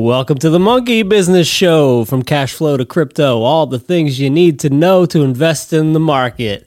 [0.00, 2.06] Welcome to the Monkey Business Show.
[2.06, 5.92] From cash flow to crypto, all the things you need to know to invest in
[5.92, 6.66] the market.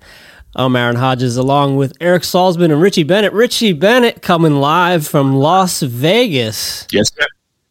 [0.55, 3.33] I'm Aaron Hodges along with Eric Salzman and Richie Bennett.
[3.33, 6.85] Richie Bennett coming live from Las Vegas.
[6.91, 7.25] Yes, sir.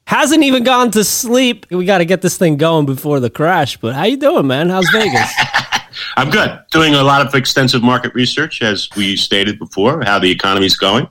[0.08, 1.66] Hasn't even gone to sleep.
[1.70, 3.76] We got to get this thing going before the crash.
[3.76, 4.68] But how you doing, man?
[4.68, 5.32] How's Vegas?
[6.16, 6.58] I'm good.
[6.72, 11.06] Doing a lot of extensive market research, as we stated before, how the economy's going.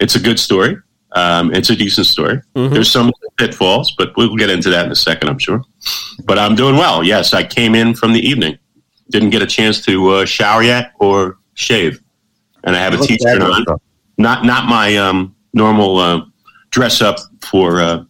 [0.00, 0.78] It's a good story.
[1.14, 2.40] Um, it's a decent story.
[2.56, 2.74] Mm-hmm.
[2.74, 5.62] There's some pitfalls, but we'll get into that in a second, I'm sure.
[6.24, 7.04] But I'm doing well.
[7.04, 8.58] Yes, I came in from the evening.
[9.10, 12.00] Didn't get a chance to uh, shower yet or shave,
[12.64, 13.64] and I have a t-shirt on.
[14.16, 16.24] Not not my um, normal uh,
[16.74, 18.04] dress up for uh,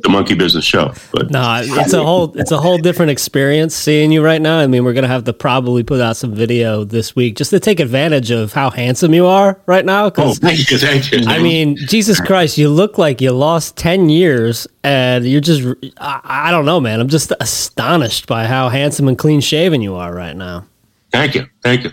[0.00, 0.92] the monkey business show.
[1.12, 4.58] But no, it's a whole it's a whole different experience seeing you right now.
[4.58, 7.58] I mean, we're gonna have to probably put out some video this week just to
[7.58, 10.12] take advantage of how handsome you are right now.
[10.18, 11.22] Oh, thank you, thank you.
[11.26, 16.20] I mean, Jesus Christ, you look like you lost ten years, and you're just I,
[16.22, 17.00] I don't know, man.
[17.00, 20.66] I'm just astonished by how handsome and clean shaven you are right now.
[21.12, 21.92] Thank you, thank you.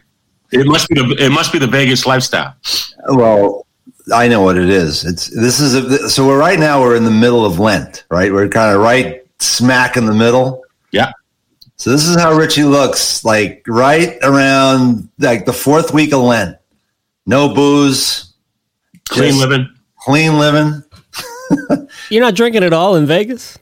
[0.52, 2.56] It must be the it must be the Vegas lifestyle.
[3.08, 3.63] Well,
[4.12, 5.06] I know what it is.
[5.06, 8.32] It's this is a, so we're right now we're in the middle of Lent, right?
[8.32, 10.64] We're kind of right smack in the middle.
[10.92, 11.12] Yeah.
[11.78, 16.58] So this is how Richie looks like right around like the fourth week of Lent.
[17.26, 18.34] No booze,
[19.10, 20.84] clean living, clean living.
[22.10, 23.58] You're not drinking at all in Vegas?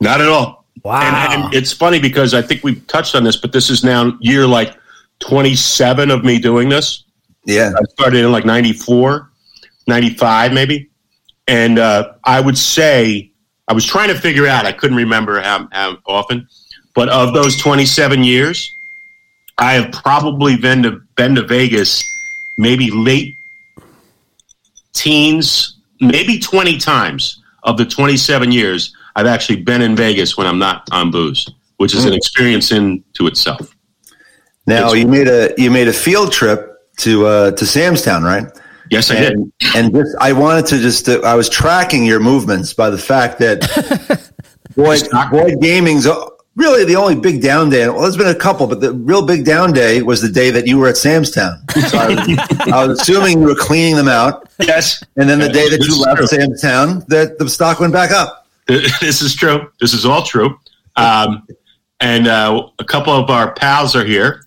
[0.00, 0.64] Not at all.
[0.82, 1.00] Wow.
[1.02, 4.16] And, and it's funny because I think we've touched on this, but this is now
[4.20, 4.76] year like
[5.20, 7.04] 27 of me doing this.
[7.44, 7.72] Yeah.
[7.76, 9.30] I started in like 94
[9.86, 10.90] 95 maybe.
[11.48, 13.30] And uh, I would say,
[13.68, 16.48] I was trying to figure out, I couldn't remember how, how often,
[16.94, 18.74] but of those 27 years,
[19.58, 22.02] I have probably been to, been to Vegas
[22.58, 23.36] maybe late
[24.92, 30.58] teens, maybe 20 times of the 27 years I've actually been in Vegas when I'm
[30.58, 31.48] not on booze,
[31.78, 32.16] which is an hmm.
[32.16, 33.74] experience in to itself.
[34.66, 38.22] Now it's, you made a you made a field trip to uh, to Sam's Town,
[38.22, 38.44] right?
[38.90, 39.76] Yes, I and, did.
[39.76, 43.38] And just, I wanted to just, uh, I was tracking your movements by the fact
[43.40, 43.60] that
[44.76, 46.06] Boyd, Boyd Gaming's
[46.56, 47.88] really the only big down day.
[47.88, 50.66] Well, there's been a couple, but the real big down day was the day that
[50.66, 51.62] you were at Sam's Town.
[51.70, 52.38] So I, was,
[52.72, 54.48] I, was, assuming you were cleaning them out.
[54.58, 55.04] Yes.
[55.16, 58.10] And then the day that this you left Sam's Town, that the stock went back
[58.10, 58.44] up.
[59.00, 59.70] This is true.
[59.80, 60.58] This is all true.
[60.96, 61.46] Um,
[62.00, 64.44] and uh, a couple of our pals are here,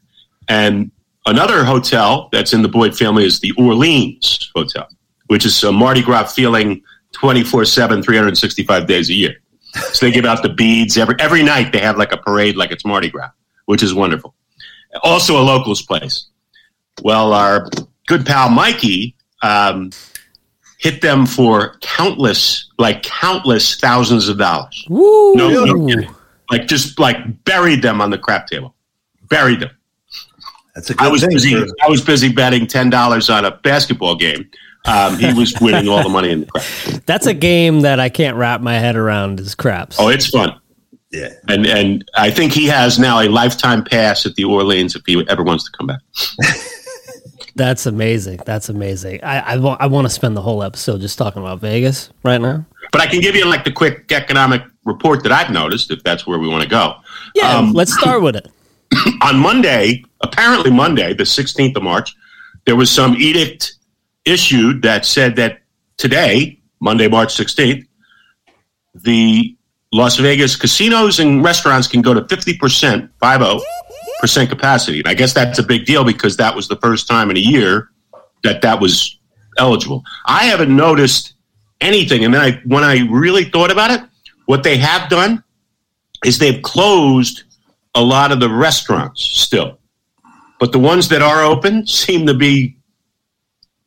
[0.49, 0.91] and
[1.29, 4.87] Another hotel that's in the Boyd family is the Orleans Hotel,
[5.27, 6.81] which is a Mardi Gras feeling
[7.11, 9.35] 24 7, 365 days a year.
[9.93, 11.71] So they give out the beads every every night.
[11.71, 13.29] They have like a parade, like it's Mardi Gras,
[13.65, 14.33] which is wonderful.
[15.03, 16.29] Also a locals place.
[17.03, 17.69] Well, our
[18.07, 19.91] good pal Mikey um,
[20.79, 24.83] hit them for countless, like countless thousands of dollars.
[24.89, 25.35] Woo.
[25.35, 26.09] No, no
[26.49, 28.73] like just like buried them on the crap table,
[29.27, 29.69] buried them.
[30.79, 31.53] That's a good I was thing busy.
[31.53, 34.49] For- I was busy betting ten dollars on a basketball game.
[34.85, 36.99] Um, he was winning all the money in the craps.
[37.05, 39.41] That's a game that I can't wrap my head around.
[39.41, 39.97] Is craps.
[39.99, 40.57] Oh, it's fun.
[41.11, 45.01] Yeah, and and I think he has now a lifetime pass at the Orleans if
[45.05, 45.99] he ever wants to come back.
[47.55, 48.39] That's amazing.
[48.45, 49.21] That's amazing.
[49.21, 52.39] I I, want, I want to spend the whole episode just talking about Vegas right
[52.39, 52.65] now.
[52.93, 56.25] But I can give you like the quick economic report that I've noticed if that's
[56.25, 56.95] where we want to go.
[57.35, 58.49] Yeah, um, let's start with it.
[59.21, 62.15] On Monday, apparently Monday, the 16th of March,
[62.65, 63.73] there was some edict
[64.25, 65.61] issued that said that
[65.97, 67.85] today, Monday, March 16th,
[68.95, 69.55] the
[69.91, 74.99] Las Vegas casinos and restaurants can go to 50%, 50% capacity.
[74.99, 77.41] And I guess that's a big deal because that was the first time in a
[77.41, 77.89] year
[78.43, 79.17] that that was
[79.57, 80.03] eligible.
[80.25, 81.33] I haven't noticed
[81.81, 82.23] anything.
[82.23, 84.01] And then I, when I really thought about it,
[84.45, 85.43] what they have done
[86.23, 87.43] is they've closed
[87.95, 89.79] a lot of the restaurants still.
[90.59, 92.77] But the ones that are open seem to be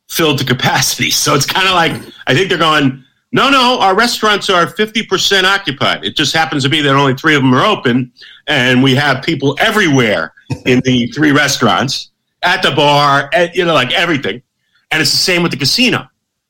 [0.09, 1.09] filled to capacity.
[1.09, 1.93] So it's kind of like,
[2.27, 6.05] I think they're going, no, no, our restaurants are 50% occupied.
[6.05, 8.11] It just happens to be that only three of them are open,
[8.47, 10.33] and we have people everywhere
[10.67, 12.11] in the three restaurants,
[12.43, 14.41] at the bar, at, you know, like everything.
[14.91, 16.07] And it's the same with the casino.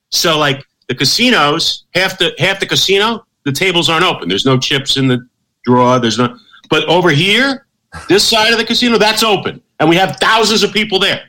[0.09, 4.27] So, like the casinos, half the half the casino, the tables aren't open.
[4.27, 5.25] There's no chips in the
[5.63, 5.99] drawer.
[5.99, 6.37] There's no.
[6.73, 7.67] But over here,
[8.09, 11.21] this side of the casino, that's open, and we have thousands of people there.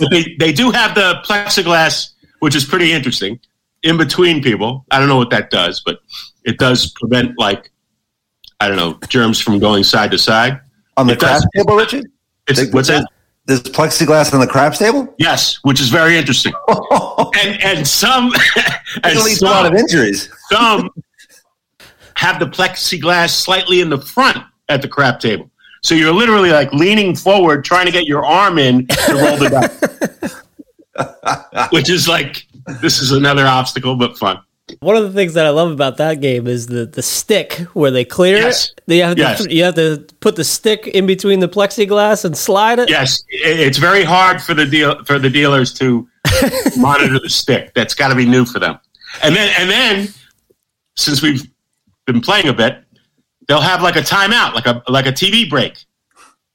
[0.00, 3.38] but they, they do have the plexiglass, which is pretty interesting,
[3.84, 4.84] in between people.
[4.90, 6.00] I don't know what that does, but
[6.44, 7.70] it does prevent like
[8.58, 10.60] I don't know germs from going side to side.
[10.96, 12.10] On the craps table, Richard.
[12.48, 13.06] It's, what's that?
[13.44, 15.14] There's plexiglass on the craps table.
[15.18, 16.52] Yes, which is very interesting.
[16.68, 18.32] and and some
[19.04, 20.28] and leads some, a lot of injuries.
[20.50, 20.90] Some
[22.14, 25.50] have the plexiglass slightly in the front at the crap table.
[25.82, 29.48] So you're literally like leaning forward, trying to get your arm in to roll the
[29.48, 30.42] dice,
[31.72, 32.46] which is like
[32.80, 34.40] this is another obstacle, but fun.
[34.80, 37.90] One of the things that I love about that game is the, the stick where
[37.90, 38.70] they clear Yes.
[38.70, 38.80] it.
[38.86, 39.46] They have to, Yes.
[39.50, 42.88] you have to put the stick in between the plexiglass and slide it.
[42.88, 46.08] Yes, it's very hard for the deal for the dealers to
[46.76, 47.72] monitor the stick.
[47.74, 48.78] That's got to be new for them.
[49.24, 50.08] And then and then
[50.96, 51.42] since we've
[52.06, 52.84] been playing a bit,
[53.50, 55.84] they'll have like a timeout, like a like a TV break,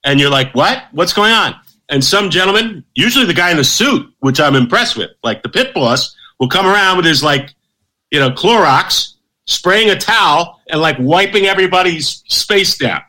[0.06, 0.86] and you're like, "What?
[0.94, 1.54] What's going on?"
[1.90, 5.50] And some gentleman, usually the guy in the suit, which I'm impressed with, like the
[5.50, 7.54] pit boss, will come around with his like,
[8.12, 9.16] you know, Clorox,
[9.46, 13.02] spraying a towel and like wiping everybody's space down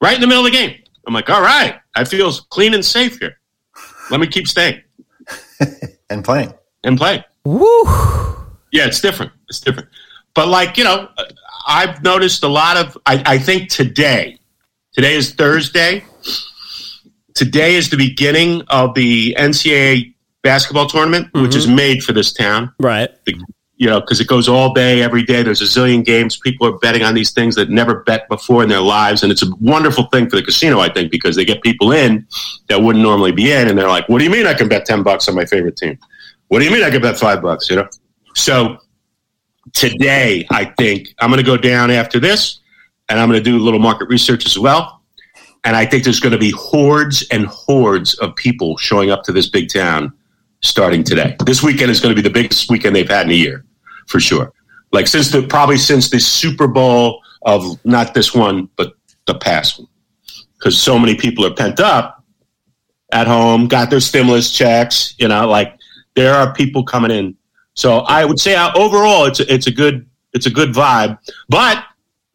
[0.00, 0.78] right in the middle of the game.
[1.06, 3.36] I'm like, all right, I feel clean and safe here.
[4.10, 4.82] Let me keep staying
[6.10, 6.54] and playing.
[6.84, 7.82] and playing." Woo!
[8.70, 9.32] Yeah, it's different.
[9.48, 9.88] It's different.
[10.40, 11.06] But like, you know,
[11.66, 14.38] I've noticed a lot of, I, I think today,
[14.94, 16.02] today is Thursday.
[17.34, 21.76] Today is the beginning of the NCAA basketball tournament, which is mm-hmm.
[21.76, 22.72] made for this town.
[22.78, 23.10] Right.
[23.26, 23.34] The,
[23.76, 25.42] you know, because it goes all day, every day.
[25.42, 26.38] There's a zillion games.
[26.38, 29.42] People are betting on these things that never bet before in their lives, and it's
[29.42, 32.26] a wonderful thing for the casino, I think, because they get people in
[32.70, 34.86] that wouldn't normally be in, and they're like, "What do you mean I can bet
[34.86, 35.98] ten bucks on my favorite team?
[36.48, 37.88] What do you mean I can bet five bucks?" You know.
[38.34, 38.78] So
[39.72, 42.60] today, I think I'm going to go down after this,
[43.08, 45.02] and I'm going to do a little market research as well.
[45.64, 49.32] And I think there's going to be hordes and hordes of people showing up to
[49.32, 50.12] this big town
[50.62, 51.36] starting today.
[51.44, 53.64] This weekend is going to be the biggest weekend they've had in a year,
[54.06, 54.52] for sure.
[54.92, 58.94] Like since the probably since the Super Bowl of not this one, but
[59.26, 59.88] the past one,
[60.58, 62.24] because so many people are pent up
[63.12, 65.14] at home, got their stimulus checks.
[65.18, 65.78] You know, like
[66.16, 67.36] there are people coming in.
[67.80, 71.18] So I would say uh, overall, it's a, it's a good it's a good vibe.
[71.48, 71.82] But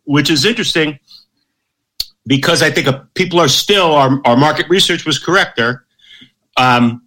[0.06, 0.97] which is interesting
[2.25, 5.86] because I think people are still our our market research was correct there.
[6.57, 7.03] Um,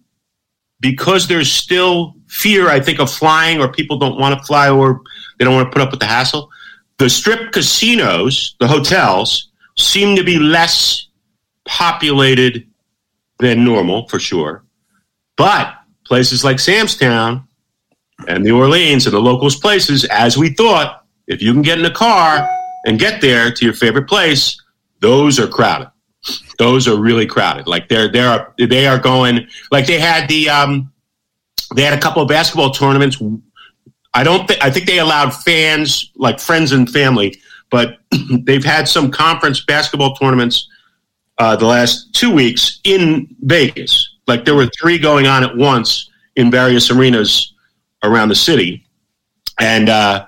[0.79, 5.01] because there's still fear, I think, of flying, or people don't want to fly, or
[5.37, 6.49] they don't want to put up with the hassle.
[6.97, 11.09] The strip casinos, the hotels, seem to be less
[11.65, 12.65] populated
[13.39, 14.63] than normal, for sure.
[15.35, 15.75] But
[16.05, 17.48] places like Sam's Town
[18.27, 21.85] and New Orleans and the locals places, as we thought, if you can get in
[21.85, 22.47] a car
[22.85, 24.61] and get there to your favorite place,
[24.99, 25.89] those are crowded
[26.57, 27.67] those are really crowded.
[27.67, 30.91] Like they're they're they are going like they had the um
[31.75, 33.21] they had a couple of basketball tournaments.
[34.13, 37.35] I don't think I think they allowed fans like friends and family,
[37.69, 37.97] but
[38.43, 40.67] they've had some conference basketball tournaments
[41.37, 44.17] uh, the last two weeks in Vegas.
[44.27, 47.53] Like there were three going on at once in various arenas
[48.03, 48.85] around the city,
[49.59, 50.25] and uh,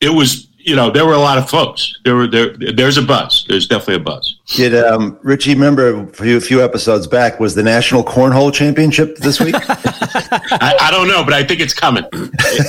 [0.00, 1.94] it was you know there were a lot of folks.
[2.04, 3.44] There were there there's a buzz.
[3.48, 4.36] There's definitely a buzz.
[4.54, 9.16] Did um, Richie remember a few, a few episodes back was the National Cornhole Championship
[9.18, 9.54] this week?
[9.68, 12.04] I, I don't know, but I think it's coming.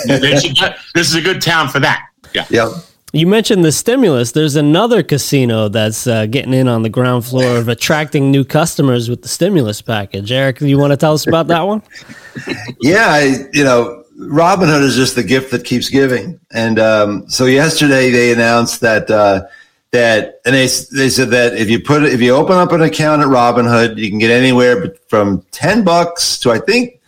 [0.05, 2.07] They should get- this is a good town for that.
[2.33, 2.45] Yeah.
[2.49, 2.69] yep.
[3.13, 4.31] You mentioned the stimulus.
[4.31, 9.09] There's another casino that's uh, getting in on the ground floor of attracting new customers
[9.09, 10.31] with the stimulus package.
[10.31, 11.81] Eric, do you want to tell us about that one?
[12.79, 16.39] Yeah, I, you know, Robinhood is just the gift that keeps giving.
[16.51, 19.47] And um, so yesterday they announced that uh,
[19.91, 23.21] that, and they they said that if you put if you open up an account
[23.21, 26.99] at Robinhood, you can get anywhere from ten bucks to I think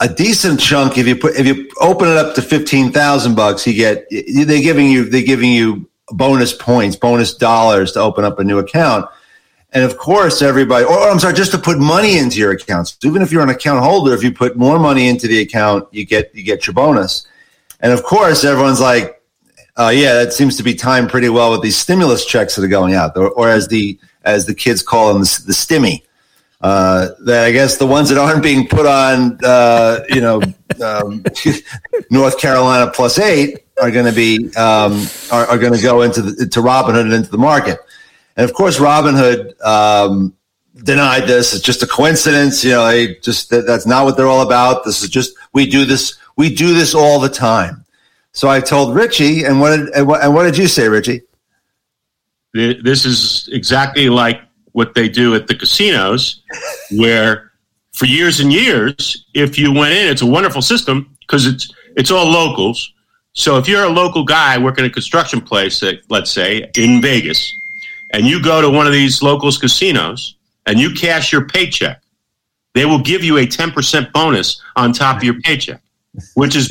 [0.00, 0.96] a decent chunk.
[0.98, 4.62] If you put if you open it up to fifteen thousand bucks, you get they're
[4.62, 9.06] giving you they're giving you bonus points, bonus dollars to open up a new account.
[9.72, 12.96] And of course, everybody, or I'm sorry, just to put money into your accounts.
[13.04, 16.06] Even if you're an account holder, if you put more money into the account, you
[16.06, 17.26] get you get your bonus.
[17.80, 19.22] And of course, everyone's like,
[19.76, 22.68] "Oh yeah, that seems to be timed pretty well with these stimulus checks that are
[22.68, 26.02] going out, or, or as the as the kids call them, the, the stimmy."
[26.60, 30.42] Uh, that I guess the ones that aren't being put on, uh, you know,
[30.82, 31.22] um,
[32.10, 36.22] North Carolina plus eight are going to be um, are, are going to go into
[36.22, 37.78] the, to Robinhood and into the market.
[38.38, 40.32] And of course, Robinhood um,
[40.84, 41.52] denied this.
[41.52, 42.64] It's just a coincidence.
[42.64, 44.84] You know, they just that, that's not what they're all about.
[44.84, 46.16] This is just we do this.
[46.36, 47.84] We do this all the time.
[48.32, 51.22] So I told Richie, and what did, and what, and what did you say, Richie?
[52.54, 54.40] This is exactly like
[54.70, 56.42] what they do at the casinos,
[56.92, 57.50] where
[57.92, 62.12] for years and years, if you went in, it's a wonderful system because it's it's
[62.12, 62.92] all locals.
[63.32, 67.52] So if you're a local guy working a construction place, let's say in Vegas,
[68.12, 70.36] and you go to one of these locals casinos
[70.66, 72.02] and you cash your paycheck,
[72.74, 75.80] they will give you a 10% bonus on top of your paycheck,
[76.34, 76.70] which is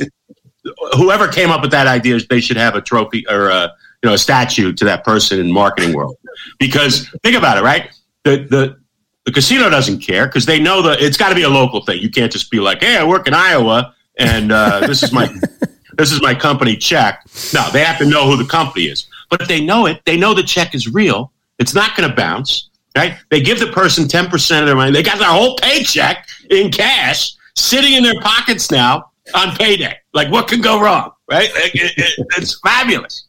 [0.96, 4.14] whoever came up with that idea, they should have a trophy or a, you know
[4.14, 6.16] a statue to that person in marketing world
[6.58, 7.90] because think about it, right?
[8.24, 8.76] The the
[9.24, 12.00] the casino doesn't care because they know that it's got to be a local thing.
[12.00, 15.26] You can't just be like, "Hey, I work in Iowa, and uh, this is my
[15.98, 19.06] this is my company check." No, they have to know who the company is.
[19.30, 21.32] But if they know it, they know the check is real.
[21.58, 23.18] It's not going to bounce, right?
[23.30, 24.92] They give the person ten percent of their money.
[24.92, 29.98] They got their whole paycheck in cash sitting in their pockets now on payday.
[30.14, 31.50] Like, what can go wrong, right?
[31.52, 33.26] It, it, it's fabulous.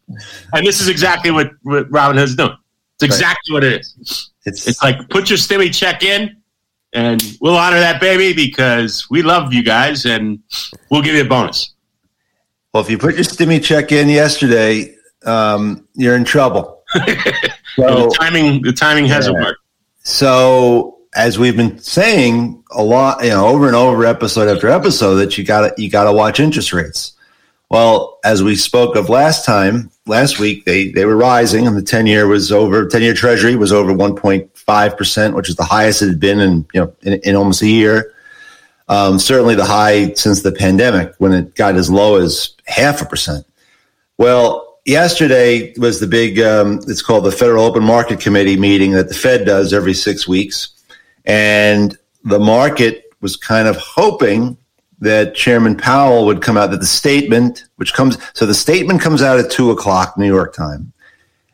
[0.53, 2.55] And this is exactly what, what Robinhood is doing.
[2.95, 3.55] It's exactly right.
[3.55, 4.31] what it is.
[4.45, 6.37] It's, it's like put your stimmy check in,
[6.93, 10.39] and we'll honor that baby because we love you guys, and
[10.89, 11.73] we'll give you a bonus.
[12.73, 16.83] Well, if you put your stimmy check in yesterday, um, you're in trouble.
[16.95, 19.45] so, the timing, the timing hasn't yeah.
[19.45, 19.59] worked.
[19.99, 25.15] So as we've been saying a lot, you know, over and over, episode after episode,
[25.15, 27.13] that you got to you got to watch interest rates.
[27.69, 31.83] Well, as we spoke of last time, last week, they they were rising, and the
[31.83, 32.87] ten year was over.
[32.87, 36.19] Ten year Treasury was over one point five percent, which is the highest it had
[36.19, 38.13] been in you know in, in almost a year.
[38.87, 43.05] Um, certainly the high since the pandemic, when it got as low as half a
[43.05, 43.45] percent.
[44.17, 46.39] Well, yesterday was the big.
[46.39, 50.27] Um, it's called the Federal Open Market Committee meeting that the Fed does every six
[50.27, 50.69] weeks
[51.29, 54.57] and the market was kind of hoping
[54.99, 59.21] that Chairman Powell would come out that the statement, which comes, so the statement comes
[59.21, 60.91] out at two o'clock New York time.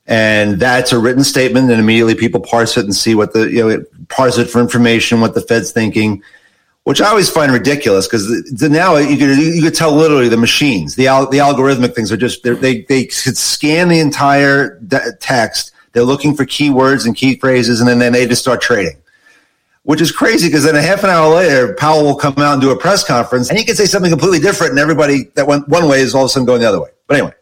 [0.07, 3.67] And that's a written statement, and immediately people parse it and see what the, you
[3.67, 6.23] know, parse it for information, what the Fed's thinking,
[6.85, 10.95] which I always find ridiculous because now you could, you could tell literally the machines,
[10.95, 14.79] the, the algorithmic things are just, they, they could scan the entire
[15.19, 15.71] text.
[15.91, 18.97] They're looking for keywords and key phrases, and then, then they just start trading
[19.85, 22.61] which is crazy because then a half an hour later, Powell will come out and
[22.61, 24.71] do a press conference and he can say something completely different.
[24.71, 26.89] And everybody that went one way is all of a sudden going the other way.
[27.05, 27.33] But anyway,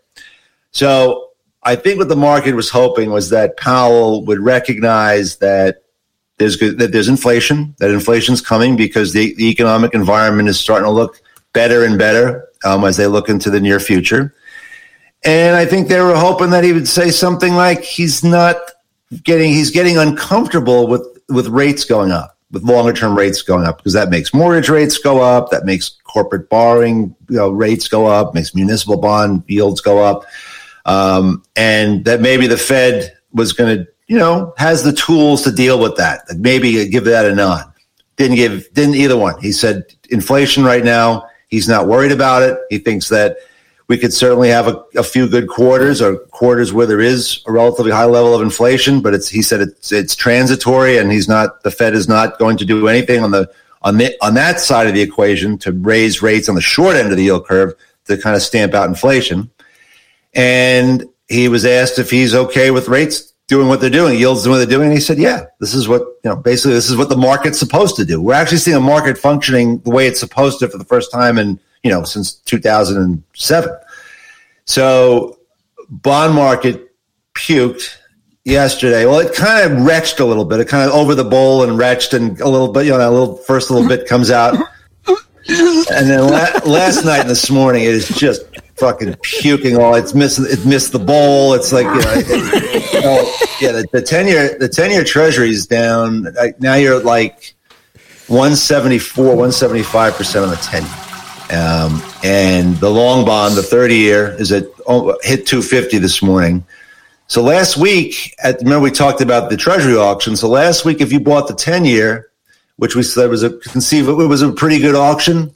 [0.71, 1.29] so
[1.63, 5.82] I think what the market was hoping was that Powell would recognize that
[6.37, 10.91] there's that there's inflation, that inflation's coming because the, the economic environment is starting to
[10.91, 11.21] look
[11.53, 14.33] better and better um, as they look into the near future.
[15.23, 18.57] And I think they were hoping that he would say something like he's not
[19.23, 23.77] getting, he's getting uncomfortable with, with rates going up with longer term rates going up
[23.77, 28.05] because that makes mortgage rates go up, that makes corporate borrowing you know, rates go
[28.05, 30.23] up, makes municipal bond yields go up,
[30.85, 35.51] um, and that maybe the Fed was going to you know has the tools to
[35.51, 36.21] deal with that.
[36.37, 37.71] Maybe give that a nod.
[38.15, 39.39] Didn't give didn't either one.
[39.41, 41.27] He said inflation right now.
[41.47, 42.57] He's not worried about it.
[42.69, 43.37] He thinks that
[43.87, 47.51] we could certainly have a, a, few good quarters or quarters where there is a
[47.51, 51.63] relatively high level of inflation, but it's he said it's it's transitory, and he's not
[51.63, 54.87] the Fed is not going to do anything on the on the on that side
[54.87, 57.73] of the equation to raise rates on the short end of the yield curve
[58.05, 59.49] to kind of stamp out inflation.
[60.33, 64.53] And he was asked if he's okay with rates doing what they're doing, yields doing
[64.53, 64.87] what they're doing.
[64.87, 67.59] And he said, yeah, this is what, you know, basically this is what the market's
[67.59, 68.21] supposed to do.
[68.21, 71.37] We're actually seeing a market functioning the way it's supposed to for the first time
[71.37, 73.77] in you know, since 2007.
[74.65, 75.37] So
[75.89, 76.95] bond market
[77.35, 77.97] puked
[78.45, 79.05] yesterday.
[79.05, 80.61] Well, it kind of retched a little bit.
[80.61, 83.11] It kind of over the bowl and retched and a little bit, you know, a
[83.11, 84.57] little first little bit comes out.
[85.45, 89.95] And then la- last night and this morning, it is just fucking puking all.
[89.95, 90.45] It's missing.
[90.47, 91.53] It missed the bowl.
[91.53, 96.27] It's like, you know, it, yeah, the, ten year the ten year Treasury is down.
[96.59, 97.55] Now you're like
[98.27, 100.83] one seventy four, one seventy five percent on the ten.
[101.53, 106.65] Um, and the long bond, the 30 year, is at oh, hit 250 this morning.
[107.27, 110.35] So last week, at, remember we talked about the Treasury auction.
[110.35, 112.31] So last week, if you bought the 10 year,
[112.77, 115.53] which we said was a conceivable, it was a pretty good auction.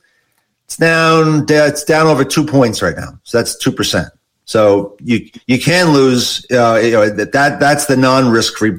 [0.68, 1.46] It's down.
[1.50, 3.20] It's down over two points right now.
[3.24, 4.10] So that's two percent.
[4.46, 6.46] So you you can lose.
[6.52, 8.78] Uh, you know, that that's the non-risk free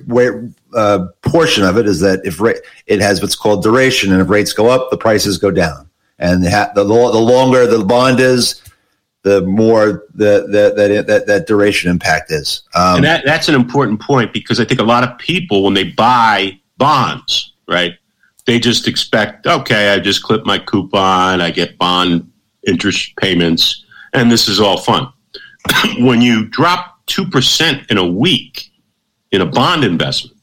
[0.74, 2.52] uh, portion of it is that if ra-
[2.86, 6.42] it has what's called duration, and if rates go up, the prices go down and
[6.42, 8.60] the the, the longer the bond is,
[9.22, 12.62] the more the, the that, that that duration impact is.
[12.74, 15.74] Um, and that, that's an important point because I think a lot of people when
[15.74, 17.94] they buy bonds, right,
[18.48, 22.32] they just expect, okay, I just clip my coupon, I get bond
[22.66, 25.12] interest payments, and this is all fun.
[25.98, 28.70] when you drop two percent in a week
[29.32, 30.34] in a bond investment,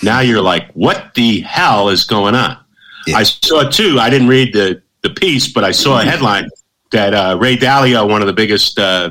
[0.00, 2.56] now you're like, what the hell is going on?
[3.08, 3.16] Yeah.
[3.16, 3.98] I saw too.
[3.98, 6.48] I didn't read the the piece, but I saw a headline
[6.92, 9.10] that uh, Ray Dalio, one of the biggest uh,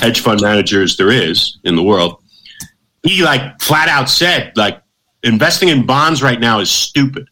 [0.00, 2.20] hedge fund managers there is in the world,
[3.04, 4.82] he like flat out said like
[5.22, 7.29] investing in bonds right now is stupid.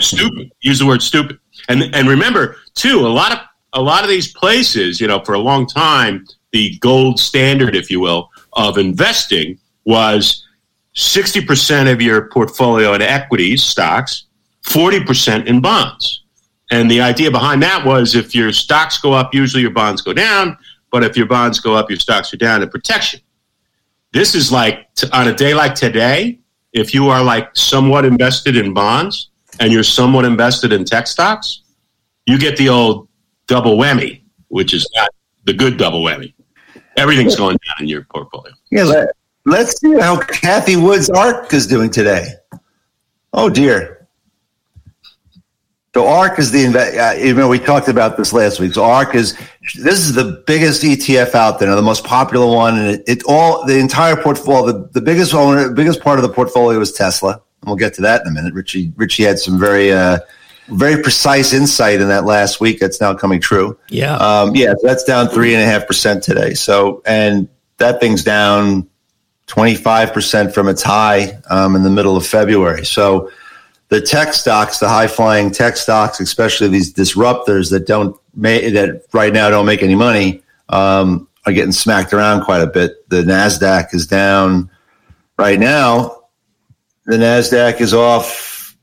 [0.00, 0.52] Stupid.
[0.60, 1.38] Use the word stupid.
[1.68, 3.38] And and remember too, a lot of
[3.74, 7.90] a lot of these places, you know, for a long time, the gold standard, if
[7.90, 10.46] you will, of investing was
[10.94, 14.26] 60% of your portfolio in equities, stocks,
[14.62, 16.22] 40% in bonds.
[16.70, 20.12] And the idea behind that was if your stocks go up, usually your bonds go
[20.12, 20.56] down.
[20.90, 23.20] But if your bonds go up, your stocks are down in protection.
[24.12, 26.38] This is like on a day like today,
[26.72, 29.30] if you are like somewhat invested in bonds
[29.60, 31.62] and you're somewhat invested in tech stocks,
[32.26, 33.08] you get the old
[33.46, 35.10] double whammy, which is not
[35.44, 36.34] the good double whammy.
[36.96, 38.52] Everything's going down in your portfolio.
[38.70, 39.08] Yeah, let,
[39.44, 42.28] let's see how Cathie Wood's ARK is doing today.
[43.32, 43.94] Oh dear.
[45.94, 48.74] So ARK is the uh, you know we talked about this last week.
[48.74, 49.38] So ARK is
[49.76, 53.64] this is the biggest ETF out there, the most popular one, and it, it all
[53.64, 54.72] the entire portfolio.
[54.72, 58.02] The, the biggest owner, biggest part of the portfolio is Tesla, and we'll get to
[58.02, 58.52] that in a minute.
[58.52, 60.18] Richie Richie had some very uh,
[60.68, 62.78] very precise insight in that last week.
[62.78, 63.78] That's now coming true.
[63.88, 64.74] Yeah, um, yeah.
[64.78, 66.52] So that's down three and a half percent today.
[66.52, 68.86] So and that thing's down
[69.46, 72.84] twenty five percent from its high um, in the middle of February.
[72.84, 73.30] So
[73.88, 79.04] the tech stocks, the high flying tech stocks, especially these disruptors that don't make that
[79.14, 83.08] right now don't make any money, um, are getting smacked around quite a bit.
[83.08, 84.70] The Nasdaq is down
[85.38, 86.13] right now.
[87.06, 88.76] The Nasdaq is off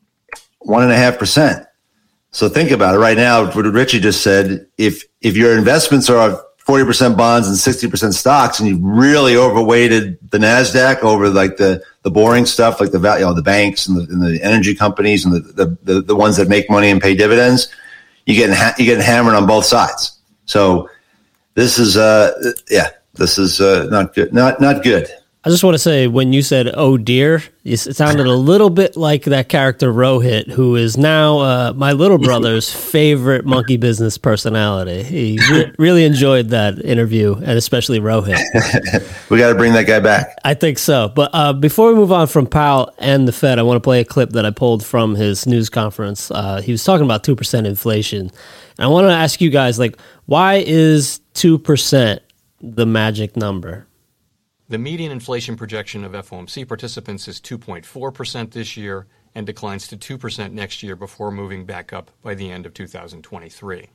[0.59, 1.65] one and a half percent.
[2.31, 3.51] So think about it right now.
[3.51, 8.69] What Richie just said, if if your investments are 40% bonds and 60% stocks and
[8.69, 13.29] you've really overweighted the NASDAQ over like the, the boring stuff, like the value, you
[13.29, 16.37] know, the banks and the, and the energy companies and the, the, the, the, ones
[16.37, 17.67] that make money and pay dividends,
[18.25, 20.19] you get, ha- you get hammered on both sides.
[20.45, 20.87] So
[21.55, 22.31] this is, uh,
[22.69, 24.31] yeah, this is, uh, not good.
[24.31, 25.09] Not, not good.
[25.43, 28.95] I just want to say when you said "oh dear," it sounded a little bit
[28.95, 35.01] like that character Rohit, who is now uh, my little brother's favorite monkey business personality.
[35.01, 38.37] He re- really enjoyed that interview, and especially Rohit.
[39.31, 40.37] we got to bring that guy back.
[40.45, 41.09] I think so.
[41.09, 43.99] But uh, before we move on from Powell and the Fed, I want to play
[43.99, 46.29] a clip that I pulled from his news conference.
[46.29, 48.31] Uh, he was talking about two percent inflation, and
[48.77, 52.21] I want to ask you guys, like, why is two percent
[52.61, 53.87] the magic number?
[54.71, 59.05] The median inflation projection of FOMC participants is 2.4% this year
[59.35, 63.89] and declines to 2% next year before moving back up by the end of 2023.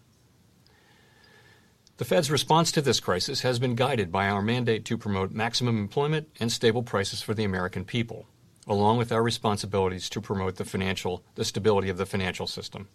[1.97, 5.79] The Fed's response to this crisis has been guided by our mandate to promote maximum
[5.79, 8.27] employment and stable prices for the American people,
[8.67, 12.91] along with our responsibilities to promote the financial the stability of the financial system.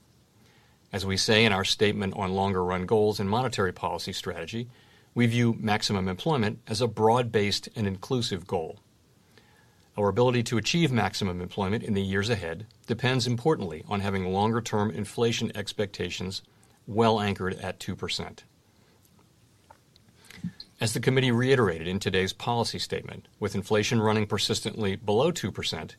[0.93, 4.69] As we say in our statement on longer run goals and monetary policy strategy,
[5.13, 8.79] we view maximum employment as a broad based and inclusive goal.
[9.97, 14.61] Our ability to achieve maximum employment in the years ahead depends importantly on having longer
[14.61, 16.41] term inflation expectations
[16.87, 18.39] well anchored at 2%.
[20.79, 25.91] As the committee reiterated in today's policy statement, with inflation running persistently below 2%,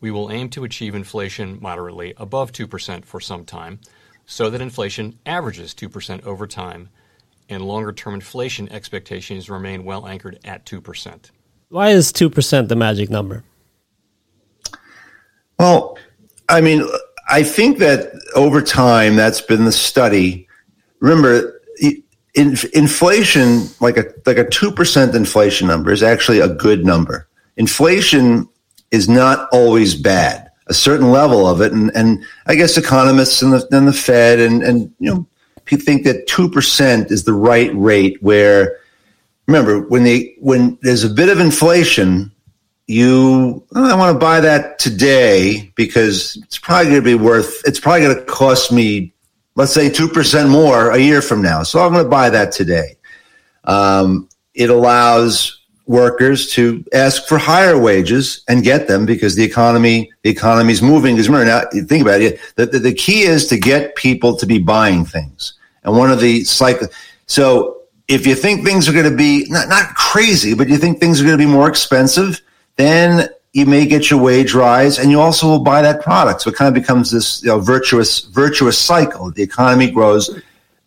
[0.00, 3.80] we will aim to achieve inflation moderately above 2% for some time
[4.26, 6.90] so that inflation averages 2% over time
[7.50, 11.30] and longer term inflation expectations remain well anchored at 2%.
[11.68, 13.44] Why is 2% the magic number?
[15.58, 15.98] Well,
[16.48, 16.82] I mean,
[17.28, 20.48] I think that over time that's been the study.
[21.00, 21.60] Remember,
[22.34, 27.28] in, inflation, like a like a two percent inflation number, is actually a good number.
[27.56, 28.48] Inflation
[28.90, 30.50] is not always bad.
[30.66, 34.38] A certain level of it, and and I guess economists and the and the Fed
[34.38, 35.26] and and you know
[35.66, 38.78] think that 2% is the right rate where
[39.46, 42.30] remember when they when there's a bit of inflation
[42.86, 47.62] you oh, I want to buy that today because it's probably going to be worth
[47.64, 49.12] it's probably going to cost me
[49.56, 52.96] let's say 2% more a year from now so I'm going to buy that today.
[53.64, 55.59] Um, it allows
[55.90, 60.80] workers to ask for higher wages and get them because the economy the economy is
[60.80, 64.36] moving because remember now think about it the, the, the key is to get people
[64.36, 66.88] to be buying things and one of the cycle.
[67.26, 70.98] So if you think things are going to be not, not crazy, but you think
[70.98, 72.40] things are going to be more expensive,
[72.76, 76.42] then you may get your wage rise and you also will buy that product.
[76.42, 79.30] So it kind of becomes this you know, virtuous, virtuous cycle.
[79.30, 80.30] The economy grows,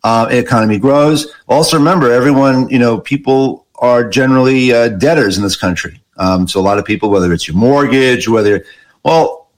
[0.02, 1.32] uh, economy grows.
[1.48, 6.00] Also remember everyone, you know, people are generally uh, debtors in this country.
[6.16, 8.64] Um, so a lot of people, whether it's your mortgage, whether,
[9.04, 9.50] well,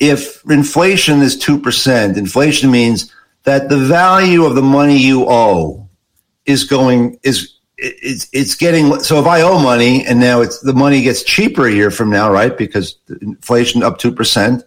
[0.00, 3.12] if inflation is 2%, inflation means
[3.44, 5.88] that the value of the money you owe
[6.46, 10.72] is going is it's it's getting so if I owe money and now it's the
[10.72, 12.56] money gets cheaper a year from now, right?
[12.56, 14.64] Because inflation up two percent,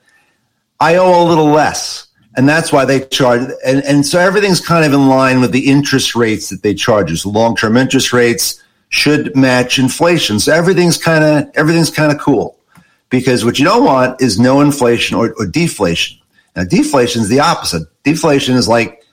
[0.79, 2.07] I owe a little less.
[2.37, 3.41] and that's why they charge.
[3.65, 7.11] And, and so everything's kind of in line with the interest rates that they charge
[7.11, 7.25] us.
[7.25, 10.39] Long term interest rates should match inflation.
[10.39, 12.59] So everything's kind of everything's kind of cool
[13.09, 16.19] because what you don't want is no inflation or, or deflation.
[16.55, 17.83] Now, deflation is the opposite.
[18.03, 19.03] Deflation is like,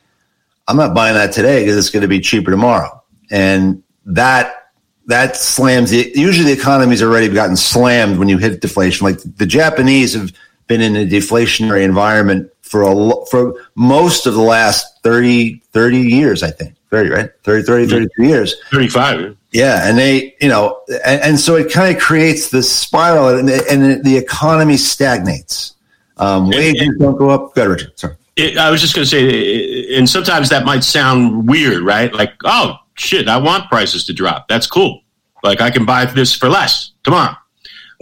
[0.66, 4.72] I'm not buying that today because it's going to be cheaper tomorrow, and that
[5.06, 6.10] that slams the.
[6.14, 9.06] Usually, the economy's already gotten slammed when you hit deflation.
[9.06, 10.32] Like the Japanese have
[10.66, 16.42] been in a deflationary environment for a for most of the last 30, 30 years,
[16.42, 16.74] I think.
[16.90, 17.30] 30, right?
[17.44, 18.54] 30, 30, 32 years.
[18.70, 19.36] 35.
[19.52, 19.88] Yeah.
[19.88, 24.04] And they, you know, and, and so it kind of creates this spiral and, and
[24.04, 25.74] the economy stagnates.
[26.16, 27.54] Um, wages don't go up.
[27.54, 27.98] Go Richard.
[27.98, 28.16] Sorry.
[28.36, 32.12] It, I was just going to say, and sometimes that might sound weird, right?
[32.12, 34.48] Like, oh, shit, I want prices to drop.
[34.48, 35.02] That's cool.
[35.42, 37.34] Like, I can buy this for less tomorrow.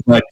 [0.06, 0.24] But,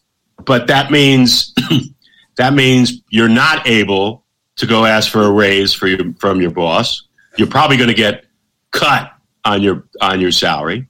[0.45, 1.55] but that means,
[2.37, 4.25] that means you're not able
[4.57, 7.03] to go ask for a raise for your, from your boss.
[7.37, 8.25] You're probably going to get
[8.75, 9.13] cut
[9.45, 10.87] on your on your salary.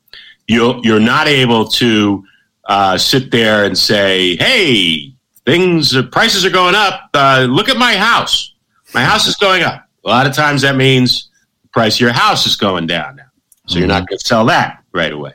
[0.49, 2.25] You you're not able to
[2.65, 5.15] uh, sit there and say, "Hey,
[5.47, 7.11] things prices are going up.
[7.15, 8.55] Uh, look at my house.
[8.93, 11.31] My house is going up." A lot of times that means
[11.63, 13.25] the price of your house is going down now,
[13.67, 13.79] so mm-hmm.
[13.79, 15.33] you're not going to sell that right away.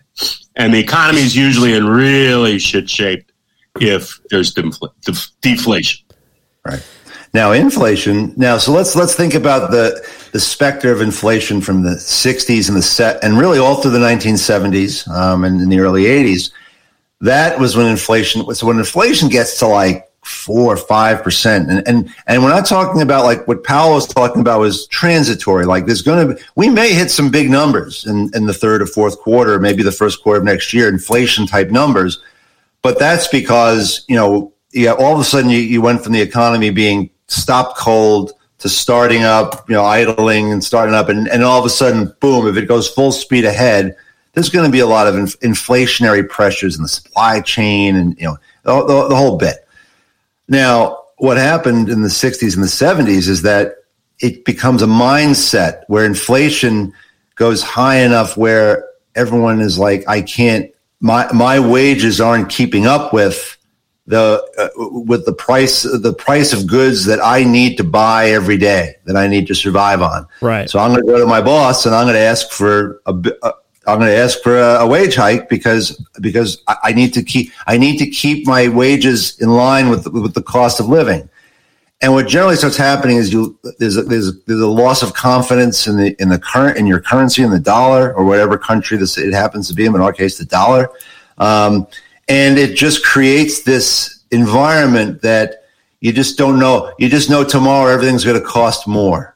[0.56, 3.32] And the economy is usually in really shit shape
[3.80, 4.92] if there's defl-
[5.42, 6.06] deflation.
[6.66, 6.86] Right.
[7.34, 8.34] Now inflation.
[8.38, 12.78] Now, so let's let's think about the the specter of inflation from the '60s and
[12.78, 16.52] the set, and really all through the 1970s um, and in the early '80s.
[17.22, 18.54] That was when inflation.
[18.56, 22.66] So when inflation gets to like four or five percent, and and and we're not
[22.66, 25.66] talking about like what Powell was talking about was transitory.
[25.66, 28.88] Like there's going to we may hit some big numbers in in the third or
[28.88, 32.20] fourth quarter, maybe the first quarter of next year, inflation type numbers.
[32.82, 36.22] But that's because you know yeah, all of a sudden you, you went from the
[36.22, 41.44] economy being stopped cold to starting up, you know, idling and starting up, and, and
[41.44, 42.48] all of a sudden, boom!
[42.48, 43.96] If it goes full speed ahead,
[44.34, 48.18] there's going to be a lot of inf- inflationary pressures in the supply chain, and
[48.20, 49.68] you know, the, the, the whole bit.
[50.48, 53.76] Now, what happened in the '60s and the '70s is that
[54.20, 56.94] it becomes a mindset where inflation
[57.36, 63.14] goes high enough where everyone is like, I can't, my my wages aren't keeping up
[63.14, 63.58] with
[64.10, 64.70] the uh,
[65.06, 69.16] with the price the price of goods that I need to buy every day that
[69.16, 70.28] I need to survive on.
[70.42, 70.68] Right.
[70.68, 73.14] So I'm going to go to my boss and I'm going to ask for a.
[73.44, 73.54] a
[73.88, 77.52] I'm going to ask for a, a, wage hike because because I need to keep
[77.66, 81.28] I need to keep my wages in line with the, with the cost of living.
[82.02, 85.88] And what generally starts happening is you there's a, there's there's a loss of confidence
[85.88, 89.18] in the in the current in your currency in the dollar or whatever country this
[89.18, 89.86] it happens to be.
[89.86, 90.92] In our case, the dollar.
[91.40, 91.88] Um,
[92.30, 95.64] and it just creates this environment that
[96.00, 96.94] you just don't know.
[96.98, 99.36] You just know tomorrow everything's going to cost more,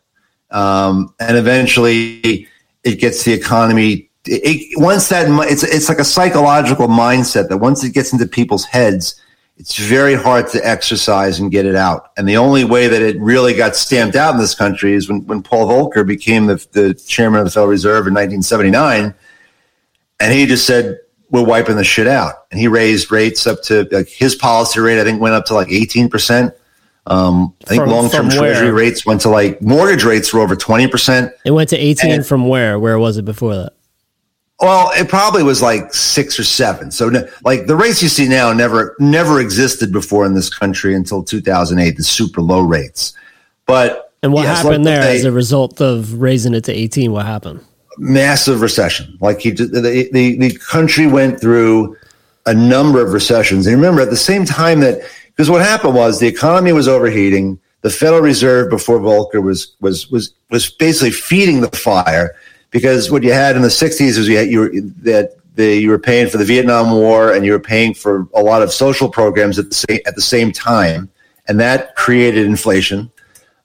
[0.51, 2.47] um, and eventually
[2.83, 4.09] it gets the economy.
[4.25, 8.63] It, once that it's it's like a psychological mindset that once it gets into people's
[8.63, 9.19] heads,
[9.57, 12.11] it's very hard to exercise and get it out.
[12.17, 15.25] And the only way that it really got stamped out in this country is when,
[15.25, 19.13] when Paul Volcker became the, the chairman of the Federal Reserve in 1979.
[20.19, 22.45] And he just said, we're wiping the shit out.
[22.51, 25.53] And he raised rates up to like his policy rate, I think went up to
[25.53, 26.53] like 18%.
[27.05, 31.31] Um, I think long term treasury rates went to like mortgage rates were over 20%.
[31.45, 32.79] It went to 18 and, from where?
[32.79, 33.73] Where was it before that?
[34.59, 36.91] Well, it probably was like six or seven.
[36.91, 37.11] So,
[37.43, 41.97] like the rates you see now never never existed before in this country until 2008.
[41.97, 43.13] The super low rates,
[43.65, 47.11] but and what yes, happened there they, as a result of raising it to 18?
[47.11, 47.59] What happened?
[47.97, 49.17] Massive recession.
[49.21, 49.65] Like he, the,
[50.11, 51.97] the, the country went through
[52.45, 53.67] a number of recessions.
[53.67, 57.59] And remember, at the same time that, because what happened was the economy was overheating.
[57.81, 62.33] The Federal Reserve before Volcker was was was was basically feeding the fire
[62.69, 65.89] because what you had in the '60s was you had you were, that the, you
[65.89, 69.09] were paying for the Vietnam War and you were paying for a lot of social
[69.09, 71.09] programs at the same at the same time,
[71.47, 73.11] and that created inflation.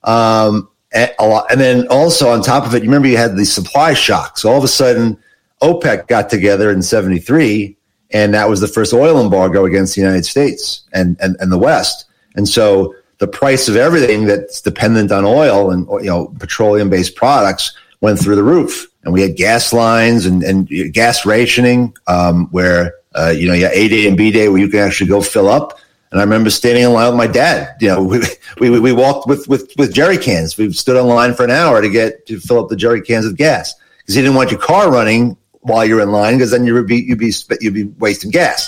[0.03, 1.51] Um, a lot.
[1.51, 4.39] And then also on top of it, you remember you had the supply shock.
[4.39, 5.19] So all of a sudden,
[5.63, 7.77] OPEC got together in 73,
[8.13, 11.59] and that was the first oil embargo against the United States and, and, and the
[11.59, 12.07] West.
[12.37, 17.17] And so the price of everything that's dependent on oil and you know petroleum based
[17.17, 18.87] products went through the roof.
[19.05, 23.65] And we had gas lines and, and gas rationing, um, where uh, you know you
[23.65, 25.79] had A day and B day where you can actually go fill up
[26.11, 27.77] and I remember standing in line with my dad.
[27.81, 28.03] You know,
[28.61, 30.57] we, we, we walked with, with, with jerry cans.
[30.57, 33.25] We stood in line for an hour to get to fill up the jerry cans
[33.27, 36.65] with gas because he didn't want your car running while you're in line because then
[36.65, 38.67] you'd be you'd be you'd be wasting gas.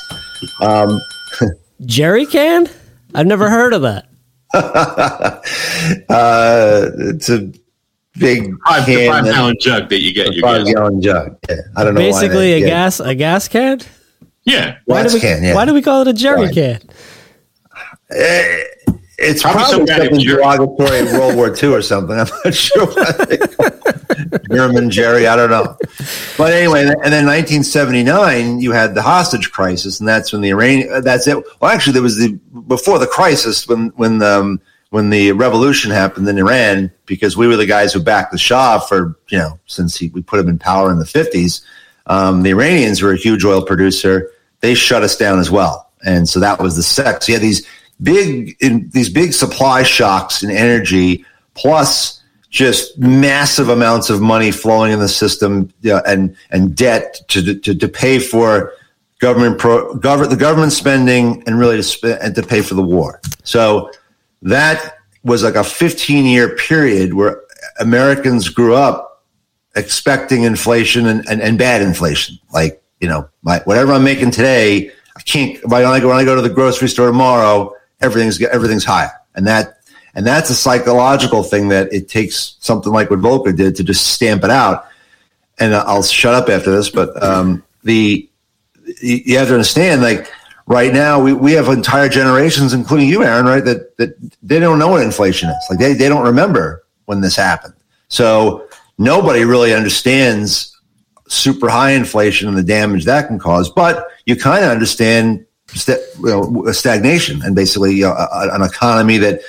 [0.61, 1.01] Um,
[1.87, 2.69] jerry can?
[3.15, 4.07] I've never heard of that.
[6.09, 7.53] uh, it's a
[8.19, 10.29] big Five, the can five gallon jug that you get.
[10.29, 10.75] a You five get.
[10.75, 11.39] gallon jug.
[11.49, 12.01] Yeah, I don't know.
[12.01, 12.67] Basically, they- a yeah.
[12.67, 13.81] gas a gas can.
[14.45, 14.79] Yeah.
[14.87, 15.55] Why do we can, yeah.
[15.55, 16.55] Why do we call it a jerry Right.
[16.55, 16.81] can?
[18.11, 18.65] Eh,
[19.19, 22.19] It's Probably probably some something derogatory in World War II or something.
[22.19, 22.87] I'm not sure.
[22.87, 23.39] What they
[24.55, 25.77] German Jerry, I don't know.
[26.37, 31.03] But anyway, and then 1979, you had the hostage crisis, and that's when the Iranian.
[31.03, 31.37] That's it.
[31.61, 32.33] Well, actually, there was the
[32.67, 37.57] before the crisis when when um, when the revolution happened in Iran, because we were
[37.57, 40.59] the guys who backed the Shah for you know since he, we put him in
[40.59, 41.63] power in the 50s.
[42.07, 44.31] Um, the Iranians were a huge oil producer.
[44.61, 47.27] They shut us down as well, and so that was the sex.
[47.27, 47.67] So you had these
[48.03, 54.93] big in, these big supply shocks in energy, plus just massive amounts of money flowing
[54.93, 58.73] in the system you know, and and debt to, to to pay for
[59.21, 62.83] government pro government the government spending and really to spend and to pay for the
[62.83, 63.21] war.
[63.45, 63.91] So
[64.43, 67.43] that was like a 15 year period where
[67.79, 69.11] Americans grew up
[69.77, 72.39] expecting inflation and, and, and bad inflation.
[72.53, 74.91] Like, you know, my, whatever I'm making today,
[75.25, 79.13] Can't, when I go, when I go to the grocery store tomorrow, everything's, everything's higher.
[79.35, 79.81] And that,
[80.15, 84.09] and that's a psychological thing that it takes something like what Volcker did to just
[84.09, 84.87] stamp it out.
[85.59, 88.29] And I'll shut up after this, but, um, the,
[89.01, 90.33] you have to understand, like
[90.67, 93.65] right now, we, we have entire generations, including you, Aaron, right?
[93.65, 95.67] That, that they don't know what inflation is.
[95.69, 97.75] Like they, they don't remember when this happened.
[98.09, 100.77] So nobody really understands
[101.31, 106.01] super high inflation and the damage that can cause, but you kind of understand st-
[106.19, 109.41] you know, stagnation and basically you know, a, an economy that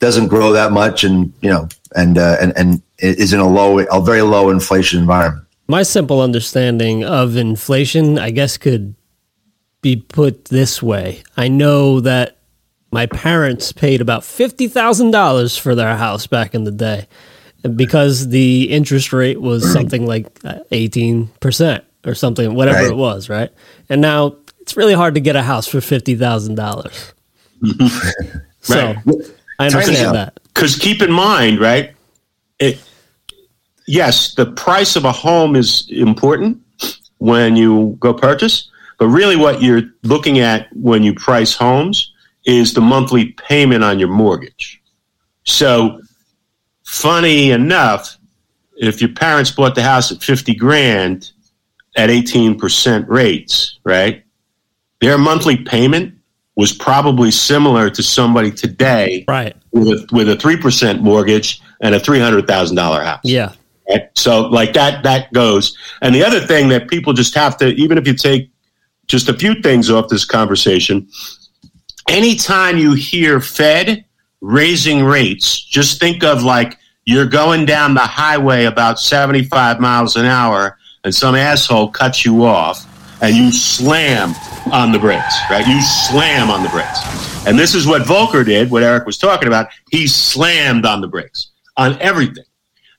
[0.00, 3.78] doesn't grow that much and, you know, and, uh, and, and is in a low,
[3.78, 5.44] a very low inflation environment.
[5.68, 8.94] My simple understanding of inflation, I guess, could
[9.80, 11.22] be put this way.
[11.36, 12.36] I know that
[12.90, 17.06] my parents paid about $50,000 for their house back in the day
[17.74, 22.90] because the interest rate was something like uh, 18% or something, whatever Right.
[22.90, 23.50] it was, right?
[23.88, 27.12] And now it's really hard to get a house for $50,000.
[28.60, 28.96] so Right.
[29.58, 30.38] I understand that.
[30.54, 31.94] Because keep in mind, right?
[32.60, 32.80] It,
[33.86, 36.60] yes, the price of a home is important
[37.18, 42.12] when you go purchase, but really what you're looking at when you price homes
[42.44, 44.80] is the monthly payment on your mortgage.
[45.44, 46.00] So,
[46.88, 48.16] funny enough,
[48.78, 51.32] if your parents bought the house at 50 grand
[51.96, 54.24] at 18% rates, right?
[55.02, 56.14] Their monthly payment
[56.56, 59.54] was probably similar to somebody today Right.
[59.72, 63.20] with a, with a 3% mortgage and a $300,000 house.
[63.22, 63.52] Yeah.
[63.90, 64.08] Right?
[64.16, 65.76] So like that, that goes.
[66.00, 68.50] And the other thing that people just have to, even if you take
[69.08, 71.06] just a few things off this conversation,
[72.08, 74.04] anytime you hear Fed
[74.40, 80.26] raising rates, just think of like you're going down the highway about 75 miles an
[80.26, 82.86] hour and some asshole cuts you off
[83.22, 84.34] and you slam
[84.72, 85.66] on the brakes, right?
[85.66, 87.46] You slam on the brakes.
[87.46, 89.68] And this is what Volcker did, what Eric was talking about.
[89.90, 92.44] He slammed on the brakes on everything.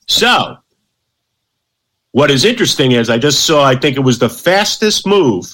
[0.08, 0.56] So,
[2.12, 5.46] what is interesting is I just saw, I think it was the fastest move.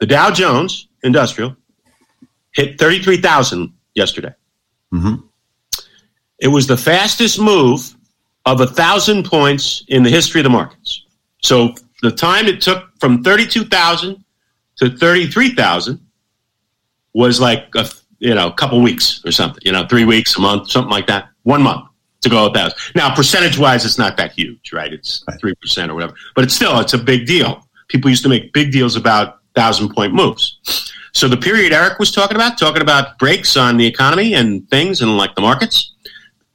[0.00, 1.56] The Dow Jones Industrial
[2.52, 4.34] hit 33,000 yesterday.
[4.92, 5.22] Mhm.
[6.40, 7.94] It was the fastest move
[8.44, 11.04] of a thousand points in the history of the markets.
[11.42, 14.22] So the time it took from 32,000
[14.76, 16.00] to 33,000
[17.14, 19.62] was like a you know a couple weeks or something.
[19.64, 21.28] You know, three weeks, a month, something like that.
[21.42, 21.86] One month
[22.22, 22.78] to go a thousand.
[22.94, 24.92] Now, percentage wise, it's not that huge, right?
[24.92, 27.66] It's three percent or whatever, but it's still it's a big deal.
[27.88, 30.58] People used to make big deals about thousand point moves.
[31.12, 35.02] So the period Eric was talking about, talking about brakes on the economy and things
[35.02, 35.92] and like the markets,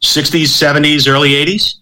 [0.02, 1.76] 60s, 70s, early 80s.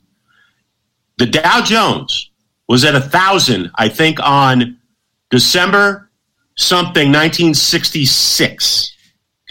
[1.17, 2.31] The Dow Jones
[2.67, 4.77] was at a thousand, I think, on
[5.29, 6.09] December
[6.55, 8.91] something 1966.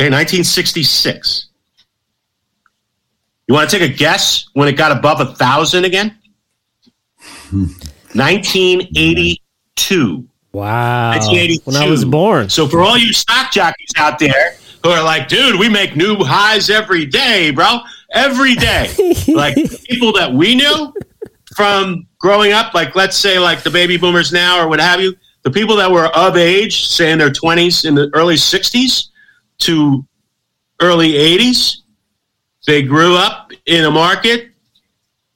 [0.01, 1.47] Okay, 1966.
[3.47, 6.17] You want to take a guess when it got above a thousand again?
[7.51, 7.67] Hmm.
[8.15, 10.29] 1982.
[10.55, 11.11] Wow.
[11.11, 11.63] 1982.
[11.65, 12.49] When I was born.
[12.49, 16.17] So for all you stock jockeys out there who are like, dude, we make new
[16.21, 17.81] highs every day, bro,
[18.13, 18.89] every day.
[19.35, 20.95] like people that we knew
[21.57, 25.15] from growing up, like let's say like the baby boomers now or what have you,
[25.43, 29.09] the people that were of age, say in their 20s, in the early 60s
[29.59, 30.05] to
[30.81, 31.79] early 80s,
[32.67, 34.51] they grew up in a market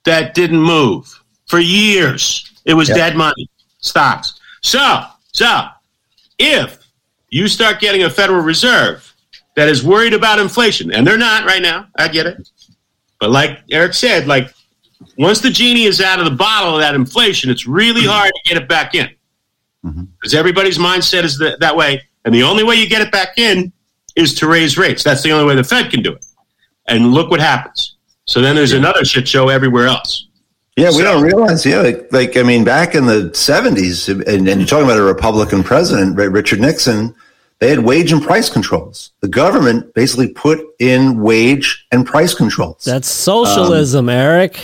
[0.05, 2.51] that didn't move for years.
[2.65, 2.97] It was Yep.
[2.97, 3.49] dead money,
[3.81, 4.35] stocks.
[4.63, 5.67] So, so
[6.39, 6.79] if
[7.31, 9.15] you start getting a Federal Reserve
[9.57, 11.89] that is worried about inflation, and they're not right now.
[11.97, 12.49] I get it.
[13.19, 14.55] But like Eric said, like
[15.17, 18.55] once the genie is out of the bottle of that inflation, it's really hard to
[18.55, 19.09] get it back in
[19.83, 20.39] because mm-hmm.
[20.39, 22.03] everybody's mindset is that, that way.
[22.25, 23.73] And the only way you get it back in
[24.17, 25.03] is to raise rates.
[25.03, 26.25] That's the only way the Fed can do it.
[26.87, 27.97] And look what happens.
[28.27, 30.28] So then there's another shit show everywhere else.
[30.79, 31.67] Yeah, we so, don't realize.
[31.67, 35.03] Yeah, like, like, I mean, back in the '70s, and, and, you're talking about a
[35.03, 37.15] Republican president, Richard Nixon.
[37.59, 39.11] They had wage and price controls.
[39.19, 42.85] The government basically put in wage and price controls.
[42.85, 44.61] That's socialism, um, Eric.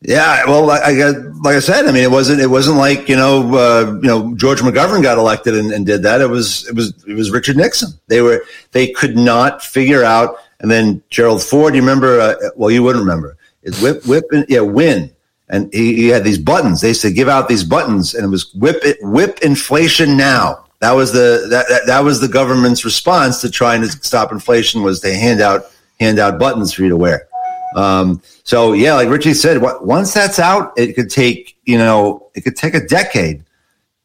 [0.00, 1.10] Yeah, well, I, I,
[1.42, 4.34] like I said, I mean, it wasn't it wasn't like you know uh, you know
[4.36, 6.22] George McGovern got elected and, and, did that.
[6.22, 7.90] It was it was it was Richard Nixon.
[8.06, 10.38] They were they could not figure out.
[10.60, 12.18] And then Gerald Ford, you remember?
[12.18, 13.36] Uh, well, you wouldn't remember.
[13.62, 15.10] It's whip whip yeah win
[15.48, 16.80] and he, he, had these buttons.
[16.80, 20.64] They said give out these buttons, and it was whip it, whip inflation now.
[20.80, 24.82] That was the that, that, that was the government's response to trying to stop inflation
[24.82, 25.66] was to hand out
[26.00, 27.28] hand out buttons for you to wear.
[27.76, 32.42] Um, so yeah, like Richie said, once that's out, it could take you know it
[32.42, 33.44] could take a decade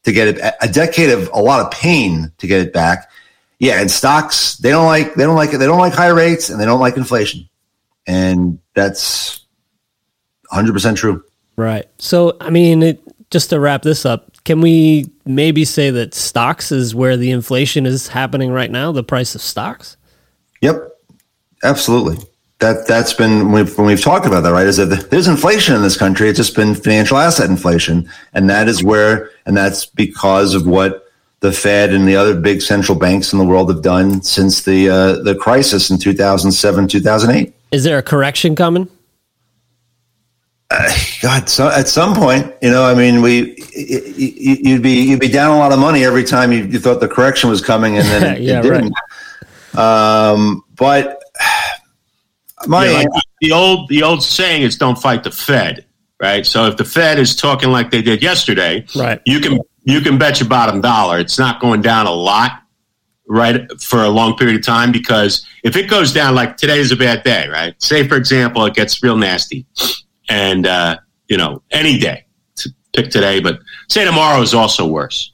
[0.04, 3.10] to get it a decade of a lot of pain to get it back.
[3.60, 6.50] Yeah, and stocks they don't like they don't like it they don't like high rates
[6.50, 7.48] and they don't like inflation,
[8.08, 9.46] and that's
[10.50, 11.24] 100 percent true.
[11.62, 11.86] Right.
[12.00, 16.72] So, I mean, it, just to wrap this up, can we maybe say that stocks
[16.72, 19.96] is where the inflation is happening right now, the price of stocks?
[20.62, 20.90] Yep.
[21.64, 22.18] Absolutely.
[22.62, 24.66] That that's been when we've, talked about that, right?
[24.66, 26.30] Is that there's inflation in this country?
[26.30, 31.06] It's just been financial asset inflation, and that is where, and that's because of what
[31.42, 34.90] the Fed and the other big central banks in the world have done since the
[34.90, 37.54] uh, the crisis in 2007 2008.
[37.72, 38.90] Is there a correction coming?
[40.72, 40.90] Uh,
[41.22, 45.54] God, so at some point, you know, I mean, we you'd be you'd be down
[45.54, 48.22] a lot of money every time you, you thought the correction was coming, and then
[48.42, 48.94] yeah, it didn't.
[49.74, 50.24] Right.
[50.24, 51.22] Um, but
[52.68, 53.08] my yeah, like
[53.42, 55.86] the old the old saying is "Don't fight the Fed,"
[56.22, 56.46] right?
[56.46, 60.18] So if the Fed is talking like they did yesterday, right, you can you can
[60.18, 62.64] bet your bottom dollar it's not going down a lot,
[63.28, 64.94] right, for a long period of time.
[64.94, 67.76] Because if it goes down like today is a bad day, right?
[67.84, 69.66] Say for example, it gets real nasty
[70.30, 75.34] and uh, you know any day to pick today, but say tomorrow is also worse.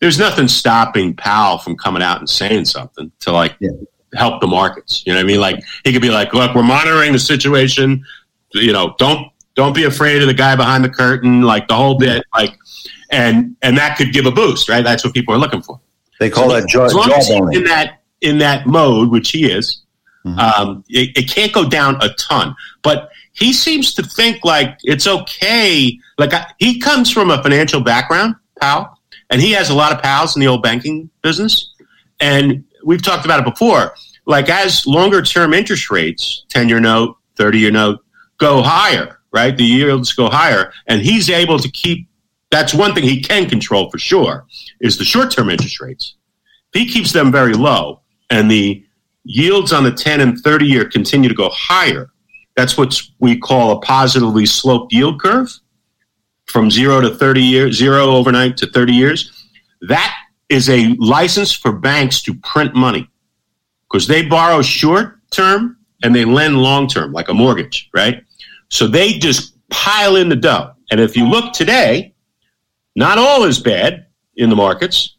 [0.00, 3.70] There's nothing stopping Powell from coming out and saying something to like yeah.
[4.14, 5.02] help the markets.
[5.06, 5.40] You know what I mean?
[5.40, 8.04] Like he could be like, "Look, we're monitoring the situation.
[8.52, 11.98] You know, don't don't be afraid of the guy behind the curtain." Like the whole
[11.98, 12.56] bit, like,
[13.10, 14.84] and and that could give a boost, right?
[14.84, 15.80] That's what people are looking for.
[16.20, 19.30] They call so that jaw, as long as he's in that in that mode, which
[19.30, 19.82] he is.
[20.24, 20.38] Mm-hmm.
[20.38, 25.06] Um, it, it, can't go down a ton, but he seems to think like it's
[25.06, 25.98] okay.
[26.18, 28.98] Like I, he comes from a financial background, Powell,
[29.30, 31.74] and he has a lot of pals in the old banking business.
[32.20, 33.94] And we've talked about it before.
[34.26, 38.00] Like as longer term interest rates, 10 year note, 30 year note,
[38.38, 39.56] go higher, right?
[39.56, 40.72] The yields go higher.
[40.86, 42.08] And he's able to keep
[42.50, 44.46] that's one thing he can control for sure
[44.80, 46.14] is the short term interest rates.
[46.72, 48.84] He keeps them very low and the
[49.24, 52.10] yields on the 10 and 30 year continue to go higher,
[52.56, 55.48] that's what we call a positively sloped yield curve
[56.46, 59.48] from zero to 30 years, zero overnight to 30 years.
[59.82, 60.14] That
[60.48, 63.08] is a license for banks to print money
[63.90, 68.22] because they borrow short term and they lend long term, like a mortgage, right?
[68.68, 70.72] So they just pile in the dough.
[70.90, 72.14] And if you look today,
[72.94, 75.16] not all is bad in the markets.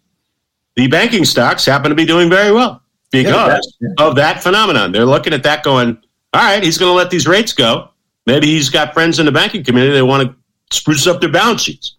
[0.75, 4.91] The banking stocks happen to be doing very well because yeah, of that phenomenon.
[4.91, 5.97] They're looking at that going,
[6.35, 7.89] all right, he's going to let these rates go.
[8.25, 10.35] Maybe he's got friends in the banking community that want to
[10.75, 11.95] spruce up their balance sheets.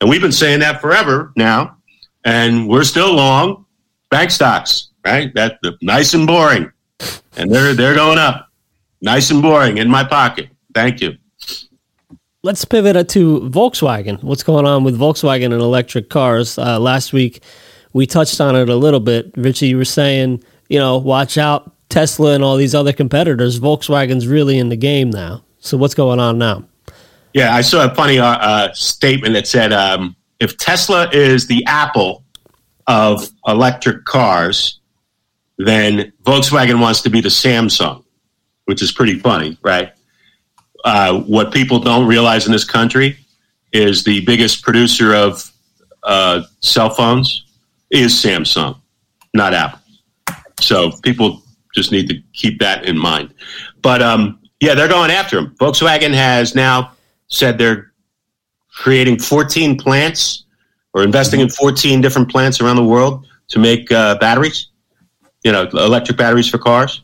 [0.00, 1.76] And we've been saying that forever now.
[2.24, 3.66] And we're still long
[4.10, 5.34] bank stocks, right?
[5.34, 6.70] That nice and boring.
[7.36, 8.48] And they're they're going up.
[9.00, 10.50] Nice and boring in my pocket.
[10.72, 11.16] Thank you.
[12.42, 14.22] Let's pivot to Volkswagen.
[14.22, 16.58] What's going on with Volkswagen and electric cars?
[16.58, 17.42] Uh, last week,
[17.92, 19.32] we touched on it a little bit.
[19.36, 24.26] Richie, you were saying, you know, watch out Tesla and all these other competitors, Volkswagen's
[24.26, 25.44] really in the game now.
[25.58, 26.64] So what's going on now?
[27.34, 31.64] Yeah, I saw a funny uh, uh, statement that said um, if Tesla is the
[31.66, 32.24] Apple
[32.86, 34.80] of electric cars,
[35.58, 38.02] then Volkswagen wants to be the Samsung,
[38.64, 39.92] which is pretty funny, right?
[40.84, 43.18] Uh, what people don't realize in this country
[43.72, 45.48] is the biggest producer of
[46.02, 47.44] uh, cell phones
[47.90, 48.80] is Samsung,
[49.34, 49.78] not Apple.
[50.60, 51.39] So people
[51.74, 53.34] just need to keep that in mind.
[53.82, 55.54] But um, yeah, they're going after him.
[55.60, 56.92] Volkswagen has now
[57.28, 57.92] said they're
[58.72, 60.44] creating 14 plants
[60.94, 64.68] or investing in 14 different plants around the world to make uh, batteries.
[65.44, 67.02] you know, electric batteries for cars.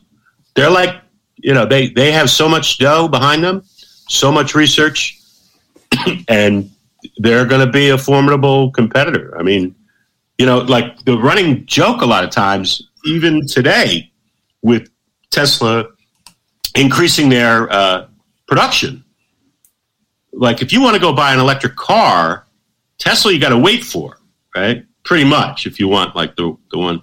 [0.55, 0.95] They're like,
[1.37, 3.63] you know, they they have so much dough behind them,
[4.07, 5.19] so much research,
[6.27, 6.69] and
[7.17, 9.37] they're going to be a formidable competitor.
[9.37, 9.75] I mean,
[10.37, 14.11] you know, like the running joke a lot of times, even today,
[14.67, 14.89] with
[15.31, 15.85] Tesla
[16.75, 18.07] increasing their uh,
[18.47, 19.03] production.
[20.33, 22.45] Like, if you want to go buy an electric car,
[22.97, 24.19] Tesla, you got to wait for,
[24.55, 24.85] right?
[25.03, 27.01] Pretty much, if you want like the the one.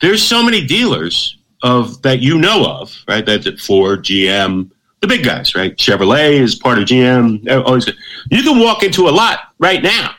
[0.00, 3.24] There's so many dealers of that you know of, right?
[3.24, 4.70] That's at Ford, GM,
[5.00, 5.74] the big guys, right?
[5.76, 7.50] Chevrolet is part of GM.
[7.64, 7.90] Always,
[8.30, 10.10] you can walk into a lot right now,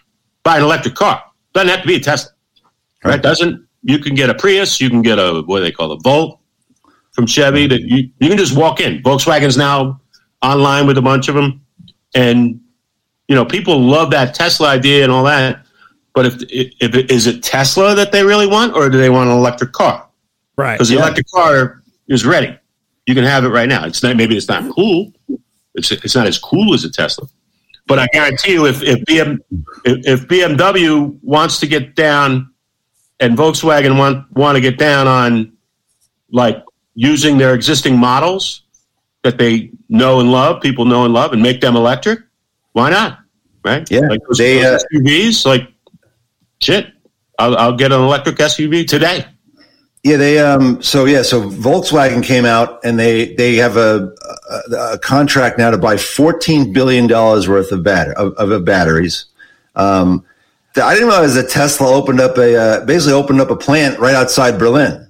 [0.44, 1.22] buy an electric car.
[1.54, 2.32] Doesn't have to be a Tesla,
[3.04, 3.22] right?
[3.22, 6.00] Doesn't you can get a Prius, you can get a what do they call a
[6.00, 6.40] Volt
[7.16, 7.68] from Chevy.
[7.68, 9.02] That you you can just walk in.
[9.02, 10.02] Volkswagen's now
[10.42, 11.62] online with a bunch of them,
[12.14, 12.60] and
[13.28, 15.66] you know people love that Tesla idea and all that.
[16.14, 19.30] But if if it, is it Tesla that they really want, or do they want
[19.30, 20.08] an electric car?
[20.58, 20.76] Right.
[20.76, 21.02] Because the yeah.
[21.02, 22.58] electric car is ready.
[23.06, 23.86] You can have it right now.
[23.86, 25.12] It's not maybe it's not cool.
[25.74, 27.28] It's it's not as cool as a Tesla.
[27.88, 29.38] But I guarantee you, if if, BM,
[29.84, 32.52] if, if BMW wants to get down,
[33.20, 35.56] and Volkswagen want want to get down on
[36.32, 36.64] like
[36.96, 38.64] using their existing models
[39.24, 42.20] that they know and love, people know and love, and make them electric,
[42.74, 43.20] why not?
[43.64, 43.90] Right?
[43.90, 44.02] Yeah.
[44.02, 45.68] Like those, they, those uh, SUVs, like
[46.62, 46.88] shit.
[47.38, 49.26] I'll, I'll get an electric SUV today.
[50.04, 54.14] Yeah, they um so yeah, so Volkswagen came out and they they have a,
[54.70, 59.26] a, a contract now to buy 14 billion dollars worth of batter of, of batteries.
[59.76, 60.24] Um
[60.78, 64.14] I didn't realize that Tesla opened up a uh, basically opened up a plant right
[64.14, 65.10] outside Berlin.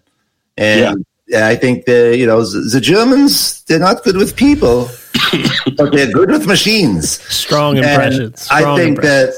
[0.58, 0.94] And yeah.
[1.34, 4.90] I think the you know the Germans they're not good with people,
[5.78, 7.20] but they're good with machines.
[7.34, 8.42] Strong impressions.
[8.42, 9.34] Strong I think that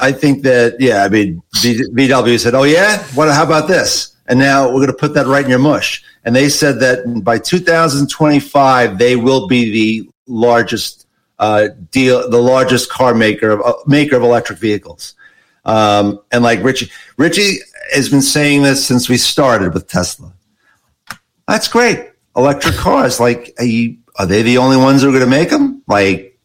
[0.00, 4.38] I think that yeah, I mean VW said, "Oh yeah, what how about this?" and
[4.38, 6.04] now we're going to put that right in your mush.
[6.24, 11.06] And they said that by 2025 they will be the largest
[11.38, 15.14] uh, deal, the largest car maker of uh, maker of electric vehicles.
[15.64, 17.58] Um, and like Richie, Richie
[17.92, 20.32] has been saying this since we started with Tesla.
[21.48, 22.10] That's great.
[22.36, 25.50] Electric cars, like, are, you, are they the only ones who are going to make
[25.50, 25.82] them?
[25.88, 26.38] Like,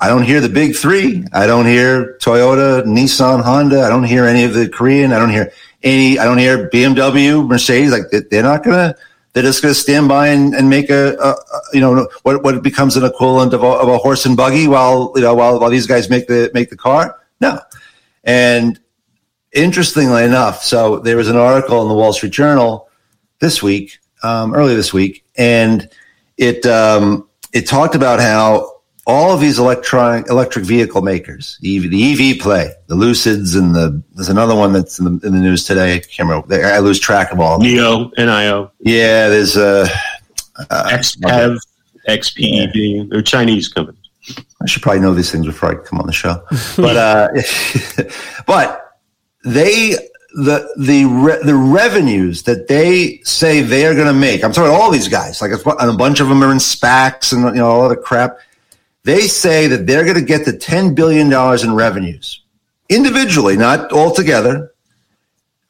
[0.00, 1.24] I don't hear the big three.
[1.32, 3.82] I don't hear Toyota, Nissan, Honda.
[3.82, 5.12] I don't hear any of the Korean.
[5.12, 5.50] I don't hear
[5.82, 6.18] any.
[6.18, 7.90] I don't hear BMW, Mercedes.
[7.90, 8.94] Like they're not gonna.
[9.32, 12.62] They're just gonna stand by and, and make a, a, a, you know what what
[12.62, 15.70] becomes an equivalent of a, of a horse and buggy while you know while while
[15.70, 17.20] these guys make the make the car.
[17.40, 17.60] No,
[18.22, 18.78] and
[19.52, 22.88] interestingly enough, so there was an article in the Wall Street Journal
[23.40, 25.88] this week, um, earlier this week, and
[26.36, 31.90] it um, it talked about how all of these electronic electric vehicle makers, the EV,
[31.90, 35.40] the EV play, the Lucids, and the there's another one that's in the, in the
[35.40, 35.94] news today.
[35.94, 36.64] I can't remember.
[36.64, 37.56] I lose track of all.
[37.56, 37.70] Of them.
[37.70, 38.70] Neo, NIO.
[38.80, 39.86] Yeah, there's a
[40.70, 41.58] uh, XPEV,
[42.08, 42.70] XPEV.
[42.74, 43.02] Yeah.
[43.08, 43.98] They're Chinese companies.
[44.62, 46.42] I should probably know these things before I come on the show,
[46.76, 47.28] but uh,
[48.46, 48.98] but
[49.44, 49.94] they
[50.34, 54.44] the the re, the revenues that they say they are going to make.
[54.44, 57.44] I'm talking all these guys, like a, a bunch of them are in SPACs and
[57.56, 58.38] you know all the crap
[59.08, 62.42] they say that they're going to get to $10 billion in revenues
[62.90, 64.74] individually, not all together,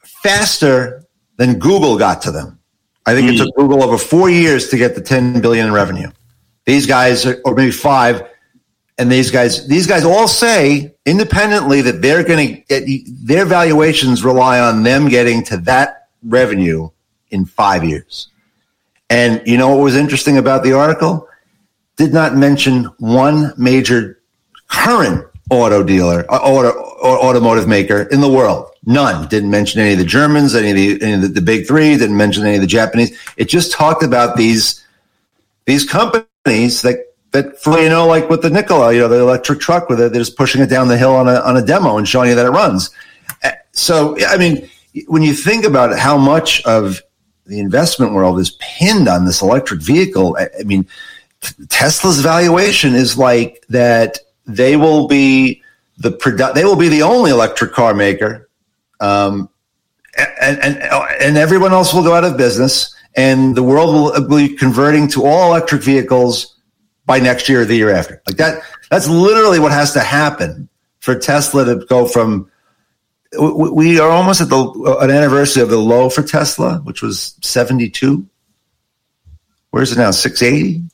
[0.03, 1.05] faster
[1.37, 2.59] than Google got to them.
[3.07, 3.35] I think mm.
[3.35, 6.11] it took Google over four years to get the 10 billion in revenue.
[6.65, 8.29] These guys, or maybe five,
[8.99, 12.85] and these guys, these guys all say independently that they're going to get
[13.27, 16.89] their valuations rely on them getting to that revenue
[17.31, 18.29] in five years.
[19.11, 21.29] And you know what was interesting about the article?
[21.99, 24.23] did not mention one major
[24.69, 28.71] current auto dealer, uh, auto, or automotive maker in the world.
[28.87, 29.29] None.
[29.29, 31.97] Didn't mention any of the Germans, any of the, any of the, the big three.
[31.97, 33.19] Didn't mention any of the Japanese.
[33.37, 34.85] It just talked about these
[35.67, 39.61] these companies that that for you know, like with the Nikola, you know, the electric
[39.61, 41.99] truck, with it, they're just pushing it down the hill on a on a demo
[41.99, 42.91] and showing you that it runs.
[43.45, 44.69] Uh, so, I mean,
[45.07, 47.01] when you think about how much of
[47.47, 50.87] the investment world is pinned on this electric vehicle, I, I mean
[51.69, 55.63] Tesla's valuation is like that they will be
[55.99, 58.49] the produ- they will be the only electric car maker
[59.01, 59.49] um,
[60.41, 60.79] and, and
[61.21, 65.27] and everyone else will go out of business and the world will be converting to
[65.27, 66.57] all electric vehicles
[67.09, 70.69] by next year or the year after like that that's literally what has to happen
[71.01, 72.49] for Tesla to go from
[73.41, 78.25] we are almost at the an anniversary of the low for Tesla which was 72
[79.71, 80.85] where's it now 680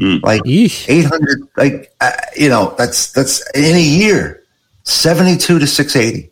[0.00, 0.22] Mm.
[0.22, 0.88] Like Eesh.
[0.88, 4.42] 800, like, uh, you know, that's, that's in a year,
[4.82, 6.30] 72 to 680.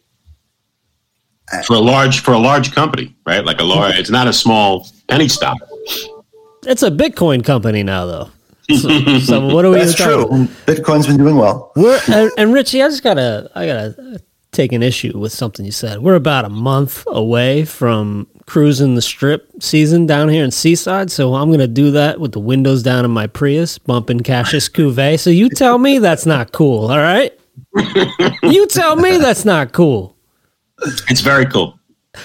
[1.66, 3.44] for a large for a large company, right?
[3.44, 5.58] Like a large, it's not a small penny stock.
[6.64, 8.30] It's a Bitcoin company now, though.
[8.76, 9.78] So, so what are we?
[9.78, 10.22] That's even true.
[10.24, 11.72] talking- Bitcoin's been doing well.
[11.76, 14.20] We're and, and Richie, I just gotta, I gotta
[14.52, 16.00] take an issue with something you said.
[16.00, 21.34] We're about a month away from cruising the strip season down here in Seaside, so
[21.34, 25.18] I'm gonna do that with the windows down in my Prius, bumping Cassius Cuvée.
[25.18, 27.32] So you tell me that's not cool, all right?
[28.42, 30.16] you tell me that's not cool.
[31.08, 31.78] It's very cool.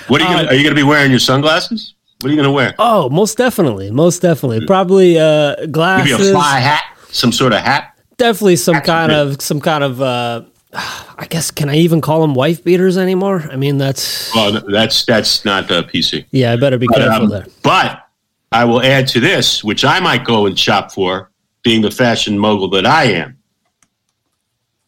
[0.08, 0.36] What are you?
[0.36, 1.94] Gonna, uh, are you going to be wearing your sunglasses?
[2.22, 2.74] What are you going to wear?
[2.80, 4.66] Oh, most definitely, most definitely.
[4.66, 7.94] Probably uh, Maybe a fly hat, some sort of hat.
[8.18, 9.28] Definitely some That's kind good.
[9.36, 10.02] of some kind of.
[10.02, 10.42] Uh,
[10.74, 13.48] I guess can I even call them wife beaters anymore?
[13.52, 16.26] I mean that's Well, that's that's not uh, PC.
[16.32, 16.52] yeah.
[16.52, 17.46] I better be careful Um, there.
[17.64, 18.04] but
[18.52, 21.32] I will add to this, which I might go and shop for,
[21.64, 23.38] being the fashion mogul that I am.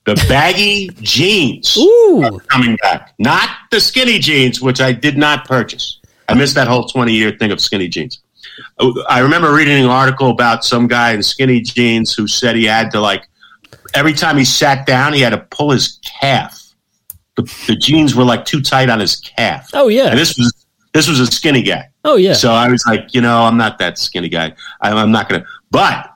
[0.06, 5.46] The baggy jeans Ooh, are coming back, not the skinny jeans, which I did not
[5.48, 5.99] purchase.
[6.30, 8.22] I missed that whole 20 year thing of skinny jeans.
[9.10, 12.92] I remember reading an article about some guy in skinny jeans who said he had
[12.92, 13.28] to, like,
[13.94, 16.56] every time he sat down, he had to pull his calf.
[17.36, 19.70] The, the jeans were like too tight on his calf.
[19.74, 21.88] oh yeah, And this was this was a skinny guy.
[22.04, 22.34] oh yeah.
[22.34, 24.54] So I was like, you know, I'm not that skinny guy.
[24.82, 25.48] I, I'm not going to.
[25.72, 26.10] But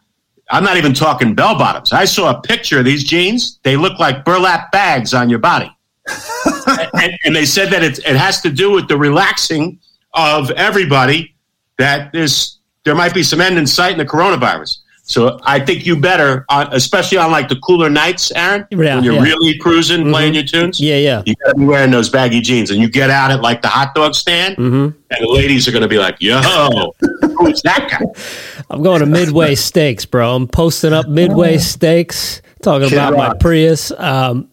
[0.49, 1.93] I'm not even talking bell bottoms.
[1.93, 3.59] I saw a picture of these jeans.
[3.63, 5.71] They look like burlap bags on your body.
[6.95, 9.79] and, and they said that it, it has to do with the relaxing
[10.13, 11.35] of everybody,
[11.77, 14.77] that there's, there might be some end in sight in the coronavirus.
[15.05, 19.03] So I think you better, uh, especially on like the cooler nights, Aaron, Yeah, when
[19.03, 19.21] you're yeah.
[19.21, 20.79] really cruising, playing your tunes.
[20.79, 21.23] yeah, yeah.
[21.25, 23.93] You gotta be wearing those baggy jeans, and you get out at like the hot
[23.95, 24.75] dog stand, Mm-hmm.
[24.85, 26.39] and the ladies are gonna be like, "Yo,
[27.37, 30.35] who's that guy?" I'm going to Midway Steaks, bro.
[30.37, 33.91] I'm posting up Midway Steaks, talking Kid about my Prius.
[33.91, 34.47] Um,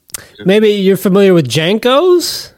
[0.45, 2.53] maybe you're familiar with JNCOs.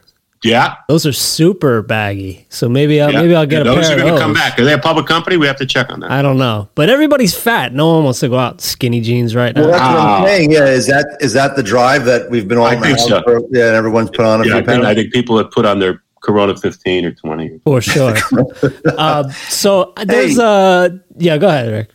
[0.44, 2.46] Yeah, Those are super baggy.
[2.48, 3.22] So maybe I'll, yeah.
[3.22, 4.20] maybe I'll get Yeah, a those pair are of gonna those.
[4.20, 4.58] come back.
[4.58, 5.36] Are they a public company?
[5.36, 6.10] We have to check on that.
[6.10, 7.72] I don't know, but everybody's fat.
[7.72, 9.62] No one wants to go out in skinny jeans right now.
[9.62, 10.20] Well, that's what Ah.
[10.22, 10.50] I'm saying.
[10.50, 13.22] Yeah, is that is that the drive that we've been all I think so.
[13.22, 13.40] for?
[13.52, 15.64] Yeah, and everyone's put on a yeah, few I think, I think people have put
[15.64, 17.60] on their Corona 15 or 20.
[17.64, 18.14] For sure.
[18.98, 20.42] uh, so there's Hey.
[20.44, 20.88] uh
[21.18, 21.90] yeah, go ahead, Rick.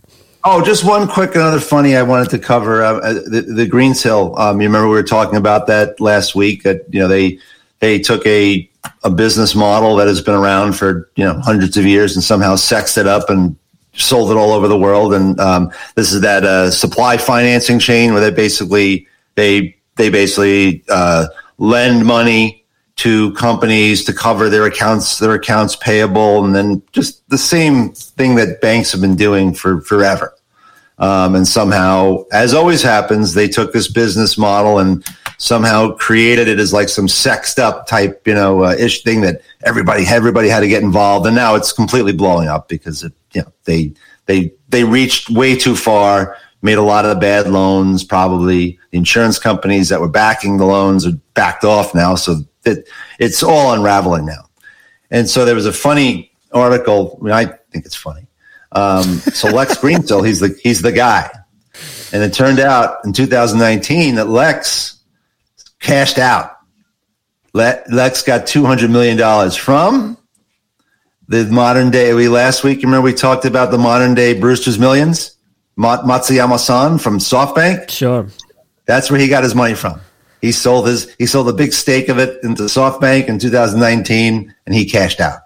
[0.46, 4.38] Oh, just one quick another funny I wanted to cover uh, uh, the, the Greensill.
[4.40, 7.40] Um, you remember we were talking about that last week that you know they
[7.80, 8.70] they took a
[9.04, 12.56] a business model that has been around for you know hundreds of years and somehow
[12.56, 13.56] sexed it up and
[13.94, 15.14] sold it all over the world.
[15.14, 20.84] And um, this is that uh, supply financing chain where they basically they they basically
[20.90, 22.64] uh, lend money
[22.98, 28.36] to companies to cover their accounts their accounts payable and then just the same thing
[28.36, 30.34] that banks have been doing for forever
[30.98, 35.06] um, and somehow as always happens they took this business model and
[35.38, 39.42] somehow created it as like some sexed up type you know uh, ish thing that
[39.64, 41.26] everybody everybody had to get involved.
[41.26, 43.94] And now it's completely blowing up because it you know they
[44.26, 48.04] they they reached way too far made a lot of the bad loans.
[48.04, 52.16] Probably the insurance companies that were backing the loans are backed off now.
[52.16, 54.50] So it, it's all unraveling now.
[55.12, 57.18] And so there was a funny article.
[57.22, 58.28] I, mean, I think it's funny.
[58.74, 61.30] Um, so Lex Greensill, he's the he's the guy,
[62.12, 64.97] and it turned out in 2019 that Lex
[65.80, 66.58] cashed out.
[67.54, 70.18] Le- Lex got 200 million dollars from
[71.28, 72.14] the modern day.
[72.14, 75.38] We last week remember we talked about the modern day Brewster's Millions,
[75.78, 77.90] Matsuyama-san from SoftBank.
[77.90, 78.28] Sure.
[78.86, 80.00] That's where he got his money from.
[80.42, 84.76] He sold his he sold a big stake of it into SoftBank in 2019, and
[84.76, 85.40] he cashed out.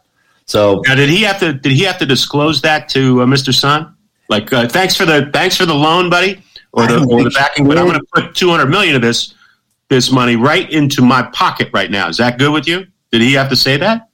[0.45, 1.53] So Now, did he have to?
[1.53, 3.53] Did he have to disclose that to uh, Mr.
[3.53, 3.95] Son?
[4.27, 6.41] Like, uh, thanks for the thanks for the loan, buddy,
[6.73, 7.65] or the, or the backing.
[7.67, 9.34] But I'm going to put 200 million of this
[9.92, 12.08] this money right into my pocket right now.
[12.08, 12.88] Is that good with you?
[13.12, 14.10] Did he have to say that?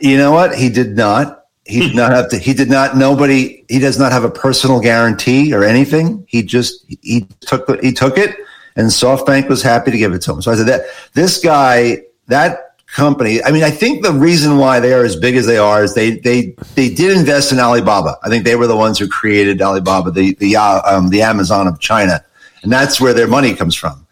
[0.00, 0.56] You know what?
[0.56, 1.44] He did not.
[1.66, 2.38] He did not have to.
[2.38, 2.96] He did not.
[2.96, 3.64] Nobody.
[3.68, 6.26] He does not have a personal guarantee or anything.
[6.28, 8.36] He just he took he took it,
[8.76, 10.42] and SoftBank was happy to give it to him.
[10.42, 10.82] So I said that
[11.14, 13.42] this guy, that company.
[13.42, 15.94] I mean, I think the reason why they are as big as they are is
[15.94, 18.18] they they they did invest in Alibaba.
[18.24, 21.68] I think they were the ones who created Alibaba, the the uh, um, the Amazon
[21.68, 22.24] of China,
[22.62, 24.03] and that's where their money comes from.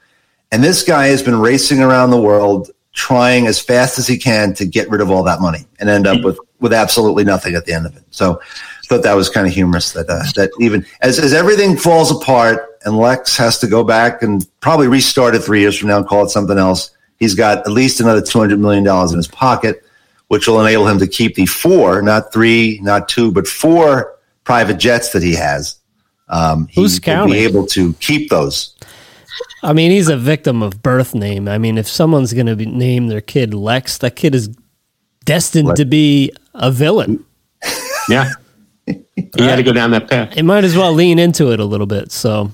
[0.52, 4.52] And this guy has been racing around the world trying as fast as he can
[4.52, 7.64] to get rid of all that money and end up with, with absolutely nothing at
[7.64, 8.04] the end of it.
[8.10, 11.78] So I thought that was kind of humorous that, uh, that even as, as everything
[11.78, 15.88] falls apart and Lex has to go back and probably restart it three years from
[15.88, 19.28] now and call it something else, he's got at least another $200 million in his
[19.28, 19.82] pocket,
[20.28, 24.76] which will enable him to keep the four, not three, not two, but four private
[24.76, 25.78] jets that he has.
[26.28, 27.32] Um, he Who's counting?
[27.32, 28.74] be able to keep those.
[29.62, 31.48] I mean, he's a victim of birth name.
[31.48, 34.48] I mean, if someone's going to be name their kid Lex, that kid is
[35.24, 37.24] destined to be a villain.
[38.08, 38.32] Yeah.
[38.86, 40.36] You had to go down that path.
[40.36, 42.10] It might as well lean into it a little bit.
[42.10, 42.50] So,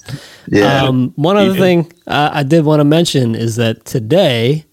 [0.46, 0.84] Yeah.
[0.84, 4.66] um, one other thing uh, I did want to mention is that today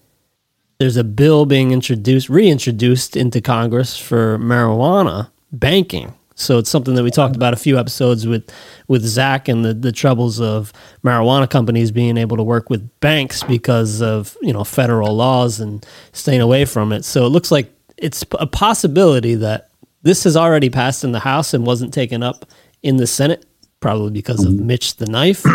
[0.78, 6.12] there's a bill being introduced, reintroduced into Congress for marijuana banking.
[6.38, 8.48] So it's something that we talked about a few episodes with
[8.88, 10.72] with Zach and the, the troubles of
[11.02, 15.84] marijuana companies being able to work with banks because of you know federal laws and
[16.12, 17.04] staying away from it.
[17.04, 19.70] So it looks like it's a possibility that
[20.02, 22.44] this has already passed in the House and wasn't taken up
[22.82, 23.46] in the Senate,
[23.80, 25.44] probably because of Mitch the knife.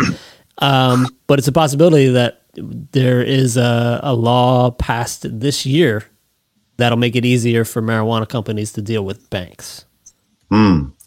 [0.58, 6.04] Um, but it's a possibility that there is a, a law passed this year
[6.76, 9.86] that'll make it easier for marijuana companies to deal with banks.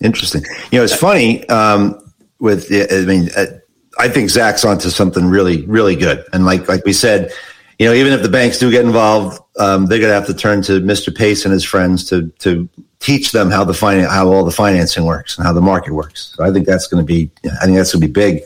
[0.01, 0.43] Interesting.
[0.71, 1.47] You know, it's funny.
[1.49, 2.01] Um,
[2.39, 3.45] with I mean, uh,
[3.97, 6.25] I think Zach's onto something really, really good.
[6.33, 7.31] And like like we said,
[7.79, 10.33] you know, even if the banks do get involved, um, they're going to have to
[10.33, 11.15] turn to Mr.
[11.15, 12.67] Pace and his friends to to
[12.99, 16.33] teach them how the finan- how all the financing works and how the market works.
[16.35, 17.29] So I think that's going to be
[17.61, 18.43] I think that's going to be big.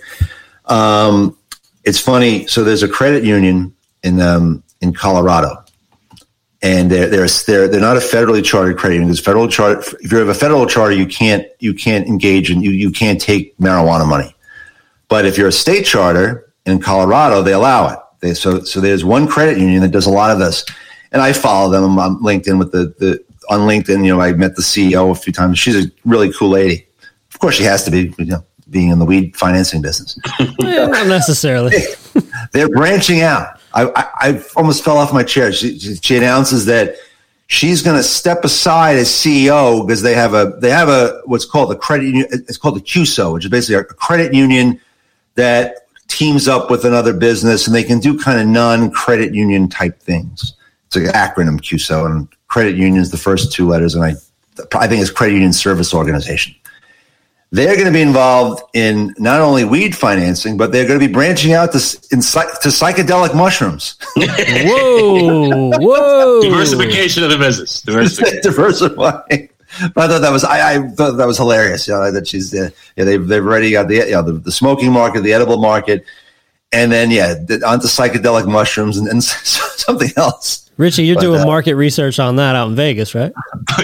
[0.66, 1.38] Um,
[1.84, 2.46] it's funny.
[2.48, 3.74] So there's a credit union
[4.04, 5.64] in um, in Colorado,
[6.62, 9.10] and they're they're they're they're not a federally chartered credit union.
[9.10, 12.64] Because federal charter, if you have a federal charter, you can't you can't engage and
[12.64, 14.36] you you can't take marijuana money.
[15.08, 18.00] But if you're a state charter in Colorado, they allow it.
[18.20, 20.66] They, so so there's one credit union that does a lot of this,
[21.12, 21.98] and I follow them.
[21.98, 24.06] On LinkedIn with the the on LinkedIn.
[24.06, 25.60] You know, I met the CEO a few times.
[25.60, 26.86] She's a really cool lady.
[27.34, 28.14] Of course, she has to be.
[28.18, 30.18] You know, being in the weed financing business.
[30.40, 31.76] Eh, not necessarily.
[32.52, 33.59] They're branching out.
[33.74, 35.52] I, I, I almost fell off my chair.
[35.54, 36.96] She, she, announces that
[37.48, 41.46] she's going to step aside as CEO because they have a they have a what's
[41.46, 42.28] called a credit union.
[42.32, 44.80] It's called the CUSO, which is basically a credit union
[45.36, 49.70] that teams up with another business and they can do kind of non credit union
[49.70, 50.54] type things.
[50.88, 54.16] It's an acronym CUSO, and credit union is the first two letters, and I
[54.74, 56.56] I think it's Credit Union Service Organization
[57.52, 61.12] they're going to be involved in not only weed financing, but they're going to be
[61.12, 61.78] branching out to,
[62.12, 63.98] in, to psychedelic mushrooms.
[64.16, 66.42] Whoa, whoa!
[66.42, 67.82] Diversification of the business.
[67.82, 68.42] Diversification.
[68.44, 69.50] Diversifying.
[69.94, 71.88] But I thought that was I, I thought that was hilarious.
[71.88, 74.52] You know, that she's uh, yeah they've they've already got the you know, the, the
[74.52, 76.06] smoking market, the edible market,
[76.72, 80.70] and then yeah the, onto psychedelic mushrooms and, and something else.
[80.78, 83.34] Richie, you're But, doing uh, market research on that out in Vegas, right?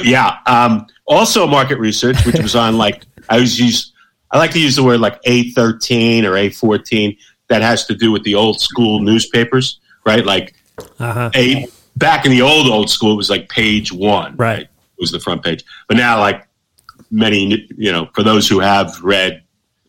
[0.03, 0.37] yeah.
[0.45, 3.91] Um, also, market research, which was on like I was use.
[4.31, 7.17] I like to use the word like A thirteen or A fourteen.
[7.47, 10.25] That has to do with the old school newspapers, right?
[10.25, 10.55] Like
[10.99, 11.29] Uh-huh.
[11.35, 14.61] a back in the old old school, it was like page one, Right.
[14.63, 14.69] It
[14.99, 16.47] was the front page, but now like
[17.11, 19.43] many, you know, for those who have read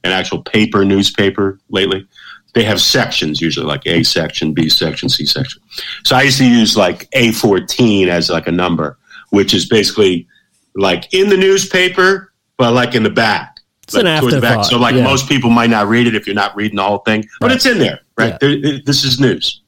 [0.05, 2.07] an actual paper newspaper lately,
[2.55, 5.63] they have sections usually like A section, B section, C section.
[6.05, 8.99] So I used to use like A fourteen as like a number,
[9.31, 10.27] which is basically
[10.75, 13.61] like in the newspaper, but like in the back.
[13.83, 14.25] It's an like, back.
[14.35, 15.05] afterthought, So like yeah.
[15.05, 17.57] most people might not read it if you're not reading the whole thing, but Right.
[17.57, 18.31] it's in there, right?
[18.33, 18.39] Yeah.
[18.41, 19.61] There- it- this is news.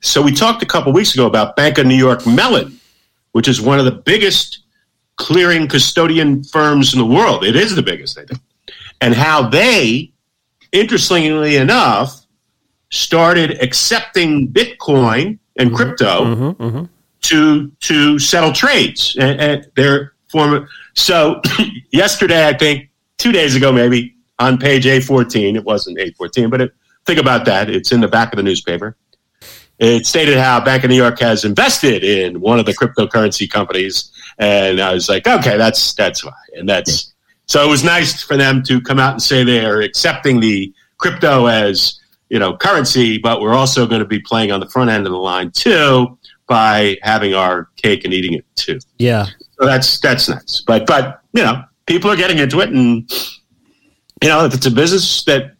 [0.00, 2.78] So we talked a couple weeks ago about Bank of New York Mellon,
[3.32, 4.60] which is one of the biggest
[5.16, 7.44] clearing custodian firms in the world.
[7.44, 8.40] It is the biggest, I think.
[9.00, 10.12] And how they,
[10.72, 12.24] interestingly enough,
[12.90, 16.84] started accepting Bitcoin and crypto Mm-hmm, mm-hmm.
[17.22, 21.40] to to settle trades and, and their former so
[21.92, 26.72] yesterday i think two days ago maybe on page a14 it wasn't a14 but it,
[27.06, 28.96] think about that it's in the back of the newspaper
[29.78, 34.12] it stated how bank of new york has invested in one of the cryptocurrency companies
[34.38, 37.14] and i was like okay that's that's why and that's
[37.46, 40.72] so it was nice for them to come out and say they are accepting the
[40.98, 41.98] crypto as
[42.28, 45.12] you know currency but we're also going to be playing on the front end of
[45.12, 46.18] the line too
[46.48, 48.80] by having our cake and eating it too.
[48.98, 49.26] Yeah.
[49.58, 50.62] So that's that's nice.
[50.66, 53.10] But but you know, people are getting into it, and
[54.22, 55.54] you know, if it's a business that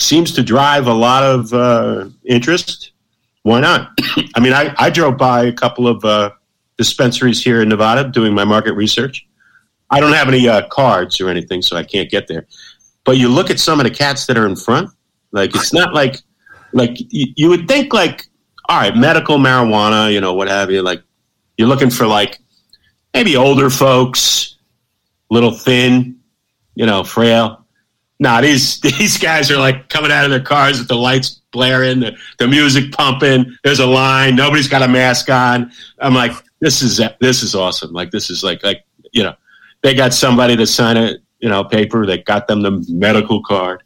[0.00, 2.92] seems to drive a lot of uh, interest,
[3.42, 3.96] why not?
[4.34, 6.30] I mean, I, I drove by a couple of uh,
[6.76, 9.26] dispensaries here in Nevada doing my market research.
[9.90, 12.46] I don't have any uh, cards or anything, so I can't get there.
[13.04, 14.90] But you look at some of the cats that are in front,
[15.30, 16.20] like it's not like
[16.72, 18.26] like you, you would think like
[18.68, 20.82] all right, medical marijuana, you know, what have you.
[20.82, 21.02] Like
[21.58, 22.40] you're looking for like
[23.14, 24.56] maybe older folks,
[25.30, 26.18] little thin,
[26.74, 27.64] you know, frail.
[28.18, 32.00] Nah, these these guys are like coming out of their cars with the lights blaring,
[32.00, 33.56] the, the music pumping.
[33.62, 34.36] There's a line.
[34.36, 35.70] Nobody's got a mask on.
[36.00, 37.92] I'm like, this is this is awesome.
[37.92, 39.34] Like this is like like you know,
[39.82, 43.82] they got somebody to sign a you know paper that got them the medical card,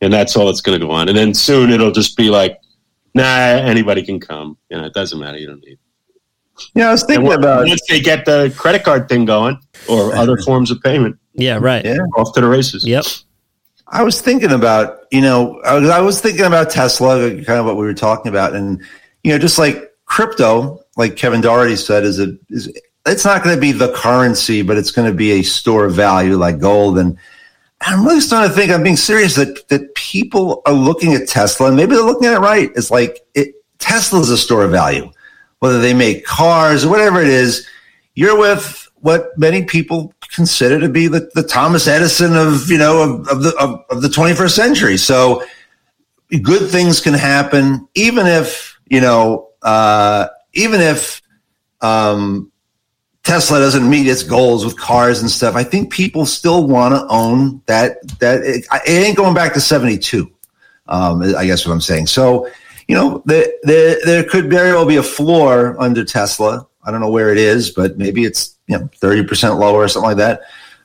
[0.00, 1.08] and that's all that's going to go on.
[1.08, 2.58] And then soon it'll just be like,
[3.14, 4.58] nah, anybody can come.
[4.70, 5.38] You know, it doesn't matter.
[5.38, 5.78] You don't need.
[6.74, 10.14] Yeah, I was thinking once- about once they get the credit card thing going or
[10.14, 11.84] other forms of payment, Yeah, right.
[11.84, 11.98] Yeah.
[12.16, 12.84] off to the races.
[12.84, 13.04] Yep.
[13.90, 17.64] I was thinking about, you know, I was, I was thinking about Tesla, kind of
[17.64, 18.82] what we were talking about, and
[19.24, 22.70] you know, just like crypto, like Kevin Doherty said, is a is
[23.06, 25.94] it's not going to be the currency, but it's going to be a store of
[25.94, 26.98] value like gold.
[26.98, 27.16] And
[27.80, 31.68] I'm really starting to think, I'm being serious that that people are looking at Tesla,
[31.68, 32.70] and maybe they're looking at it right.
[32.76, 35.10] It's like it, Tesla is a store of value,
[35.60, 37.66] whether they make cars or whatever it is.
[38.14, 43.02] You're with what many people consider to be the, the Thomas Edison of you know
[43.02, 44.96] of, of the of, of the 21st century.
[44.96, 45.44] So
[46.42, 51.22] good things can happen, even if you know, uh, even if
[51.80, 52.50] um,
[53.22, 55.54] Tesla doesn't meet its goals with cars and stuff.
[55.54, 57.96] I think people still want to own that.
[58.20, 60.30] That it, it ain't going back to 72.
[60.86, 62.06] Um, I guess what I'm saying.
[62.06, 62.48] So
[62.88, 66.66] you know, there, there there could very well be a floor under Tesla.
[66.82, 70.08] I don't know where it is, but maybe it's you know 30% lower or something
[70.08, 70.40] like that.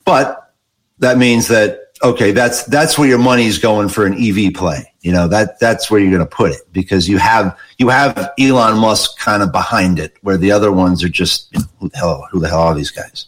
[0.06, 0.54] But
[0.99, 4.91] that means that okay, that's that's where your money's going for an EV play.
[5.01, 8.32] You know, that that's where you're going to put it because you have you have
[8.38, 11.89] Elon Musk kind of behind it, where the other ones are just you know, who
[11.89, 13.28] the hell who the hell are these guys?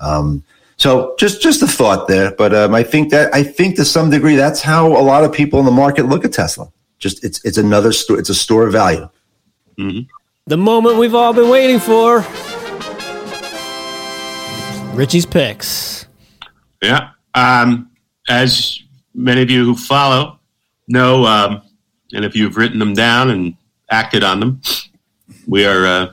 [0.00, 0.42] Um,
[0.78, 4.10] so just just a thought there, but um, I think that I think to some
[4.10, 6.70] degree that's how a lot of people in the market look at Tesla.
[6.98, 8.18] Just it's it's another store.
[8.18, 9.08] It's a store of value.
[10.46, 12.24] The moment we've all been waiting for.
[14.96, 16.06] Richie's picks.
[16.82, 17.10] Yeah.
[17.34, 17.90] Um,
[18.28, 18.80] as
[19.14, 20.38] many of you who follow
[20.88, 21.62] know, um,
[22.12, 23.56] and if you've written them down and
[23.90, 24.60] acted on them,
[25.46, 25.86] we are.
[25.86, 26.12] Uh,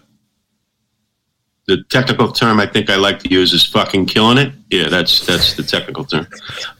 [1.65, 5.25] the technical term I think I like to use is "fucking killing it." Yeah, that's
[5.25, 6.27] that's the technical term.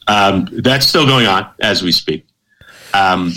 [0.07, 2.27] Um, that's still going on as we speak.
[2.93, 3.33] Um,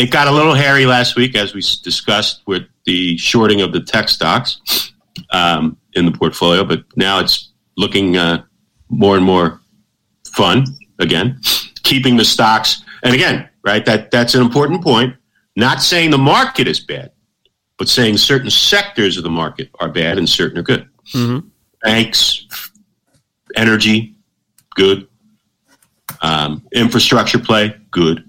[0.00, 3.80] it got a little hairy last week, as we discussed, with the shorting of the
[3.80, 4.92] tech stocks
[5.30, 8.42] um, in the portfolio, but now it's looking uh,
[8.88, 9.60] more and more
[10.26, 10.64] fun
[10.98, 11.38] again.
[11.82, 13.84] Keeping the stocks, and again, right?
[13.84, 15.14] That that's an important point.
[15.56, 17.12] Not saying the market is bad,
[17.78, 20.88] but saying certain sectors of the market are bad and certain are good.
[21.82, 22.46] Banks,
[23.56, 24.14] energy,
[24.74, 25.08] good.
[26.22, 28.24] Um, infrastructure play, good.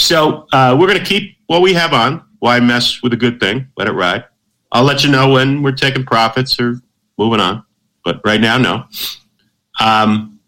[0.00, 2.24] So uh, we're going to keep what we have on.
[2.38, 3.68] Why mess with a good thing?
[3.76, 4.24] Let it ride.
[4.72, 6.80] I'll let you know when we're taking profits or
[7.18, 7.64] moving on.
[8.02, 8.84] But right now, no.
[9.78, 10.40] Um,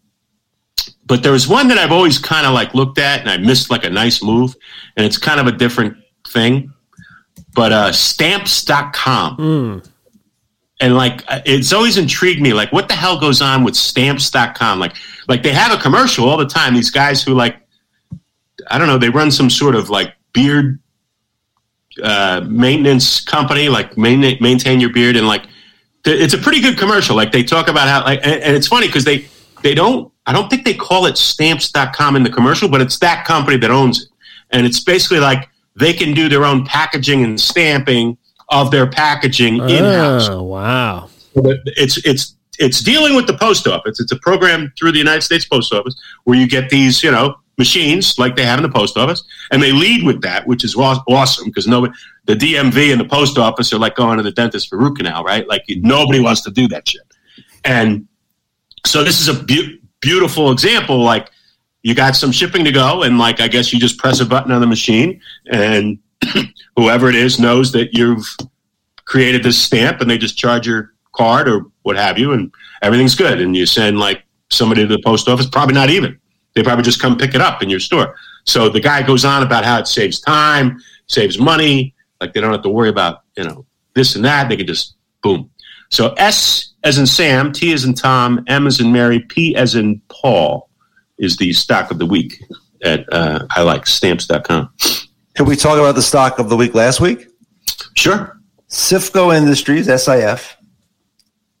[1.05, 3.69] but there was one that I've always kind of like looked at and I missed
[3.69, 4.55] like a nice move,
[4.97, 5.97] and it's kind of a different
[6.27, 6.73] thing.
[7.53, 9.35] But uh, stamps.com.
[10.81, 14.79] And like uh, it's always intrigued me, like what the hell goes on with stamps.com?
[14.79, 14.95] Like,
[15.27, 16.73] like they have a commercial all the time.
[16.73, 17.57] These guys who like
[18.69, 20.79] I don't know, they run some sort of like beard
[22.03, 25.43] uh, maintenance company, like main, maintain your beard, and like
[26.05, 27.15] it's a pretty good commercial.
[27.15, 29.27] Like they talk about how, like, and, and it's funny because they
[29.61, 33.25] they don't, I don't think they call it stamps.com in the commercial, but it's that
[33.25, 34.09] company that owns it,
[34.51, 38.17] and it's basically like they can do their own packaging and stamping
[38.49, 41.09] of their packaging in house Oh, wow.
[41.35, 43.99] it's it's it's dealing with the post office.
[43.99, 45.95] It's a program through the United States Post Office
[46.25, 49.61] where you get these, you know, machines like they have in the post office, and
[49.61, 51.93] they lead with that, which is awesome because nobody,
[52.25, 55.23] the DMV and the post office are like going to the dentist for root canal,
[55.23, 55.47] right?
[55.47, 57.01] Like nobody wants to do that shit.
[57.63, 58.07] And
[58.85, 60.99] so this is a beau- beautiful example.
[60.99, 61.29] Like
[61.83, 64.51] you got some shipping to go, and like I guess you just press a button
[64.51, 65.99] on the machine, and
[66.75, 68.25] whoever it is knows that you've
[69.05, 72.51] created this stamp, and they just charge your card or what have you, and
[72.81, 73.39] everything's good.
[73.39, 76.19] And you send like somebody to the post office, probably not even.
[76.55, 78.15] They probably just come pick it up in your store.
[78.45, 82.51] So the guy goes on about how it saves time, saves money, like they don't
[82.51, 84.49] have to worry about you know this and that.
[84.49, 85.49] They can just boom.
[85.89, 89.75] So S as in Sam, T as in Tom, M as in Mary, P as
[89.75, 90.69] in Paul
[91.17, 92.41] is the stock of the week
[92.83, 94.73] at uh, I like stamps.com.
[95.35, 97.27] Did we talk about the stock of the week last week?
[97.95, 98.39] Sure.
[98.69, 100.57] SIFCO Industries, SIF.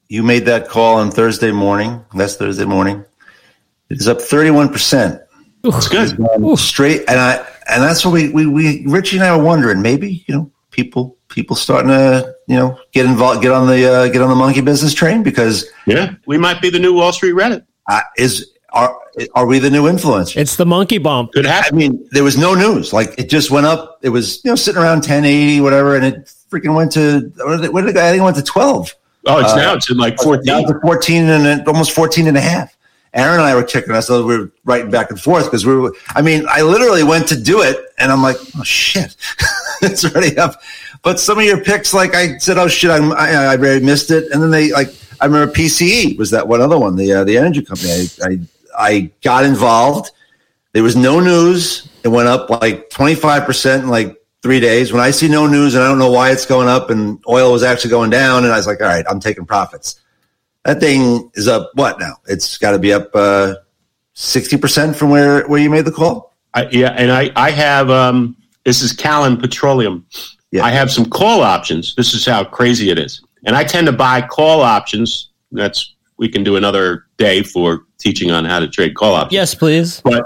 [0.09, 3.03] You made that call on Thursday morning, last Thursday morning.
[3.93, 5.21] It is up 31%.
[5.65, 6.59] It's good.
[6.59, 10.25] Straight and I and that's what we, we we Richie and I were wondering, maybe,
[10.27, 14.21] you know, people people starting to, you know, get involved get on the uh, get
[14.21, 16.15] on the monkey business train because Yeah.
[16.25, 17.65] We might be the new Wall Street Reddit.
[17.87, 18.97] uh, is are
[19.35, 20.35] are we the new influencers?
[20.35, 21.31] It's the monkey bump.
[21.31, 22.91] Could I mean, there was no news.
[22.91, 23.99] Like it just went up.
[24.01, 27.65] It was you know sitting around 1080, whatever, and it freaking went to what did
[27.65, 28.01] it, what did it go?
[28.01, 28.95] I think it went to 12.
[29.27, 30.43] Oh, it's now it's at like 14.
[30.45, 32.75] it's at 14 and almost 14 and a half.
[33.13, 34.07] Aaron and I were kicking us.
[34.07, 37.27] So we were writing back and forth because we were, I mean, I literally went
[37.27, 39.15] to do it and I'm like, oh shit,
[39.81, 40.61] it's already up
[41.03, 44.31] but some of your picks, like I said, oh shit, I, I already missed it,
[44.31, 44.87] and then they like
[45.21, 47.91] I remember PCE was that one other one, the uh, the energy company.
[47.91, 48.39] I, I
[48.75, 50.11] I got involved.
[50.71, 51.89] There was no news.
[52.03, 54.93] It went up like twenty five percent in like three days.
[54.93, 57.51] When I see no news and I don't know why it's going up, and oil
[57.51, 59.99] was actually going down, and I was like, all right, I'm taking profits.
[60.65, 62.15] That thing is up what now?
[62.27, 63.55] It's got to be up uh,
[64.13, 66.33] sixty percent from where where you made the call.
[66.53, 70.05] I, yeah, and I I have um, this is Callon Petroleum.
[70.51, 70.63] Yeah.
[70.63, 71.95] I have some call options.
[71.95, 75.29] This is how crazy it is, and I tend to buy call options.
[75.51, 79.33] That's we can do another day for teaching on how to trade call options.
[79.33, 80.01] Yes, please.
[80.01, 80.23] but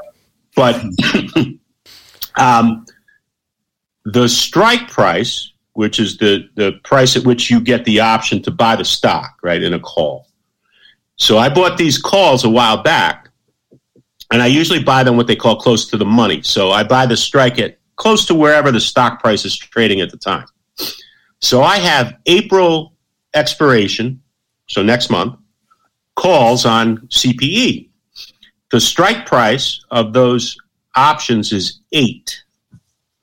[0.56, 0.76] but
[2.38, 2.86] um,
[4.06, 8.52] the strike price, which is the the price at which you get the option to
[8.52, 10.27] buy the stock, right, in a call.
[11.18, 13.30] So I bought these calls a while back,
[14.32, 16.42] and I usually buy them what they call close to the money.
[16.44, 20.12] So I buy the strike at close to wherever the stock price is trading at
[20.12, 20.46] the time.
[21.42, 22.94] So I have April
[23.34, 24.22] expiration,
[24.68, 25.38] so next month,
[26.16, 27.90] calls on CPE.
[28.72, 30.58] The strike price of those
[30.96, 32.44] options is eight,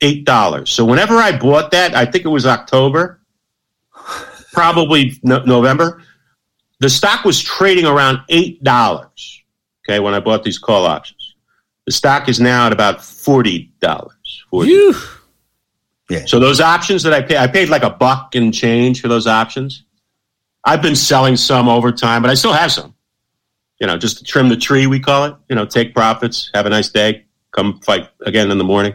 [0.01, 0.71] eight dollars.
[0.71, 3.21] So whenever I bought that, I think it was October,
[4.53, 6.03] probably no- November.
[6.85, 9.43] The stock was trading around eight dollars.
[9.89, 11.35] Okay, when I bought these call options,
[11.87, 14.45] the stock is now at about forty dollars.
[14.51, 14.95] Phew.
[16.27, 19.27] So those options that I pay, I paid like a buck and change for those
[19.27, 19.85] options.
[20.63, 22.95] I've been selling some over time, but I still have some.
[23.81, 25.35] You know, just to trim the tree, we call it.
[25.49, 28.93] You know, take profits, have a nice day, come fight again in the morning.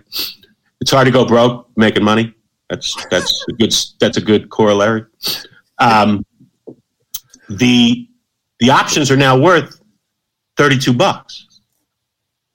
[0.79, 2.35] It's hard to go broke making money.
[2.69, 5.05] That's that's a good that's a good corollary.
[5.79, 6.23] Um,
[7.49, 8.07] the
[8.59, 9.81] the options are now worth
[10.57, 11.45] thirty two bucks,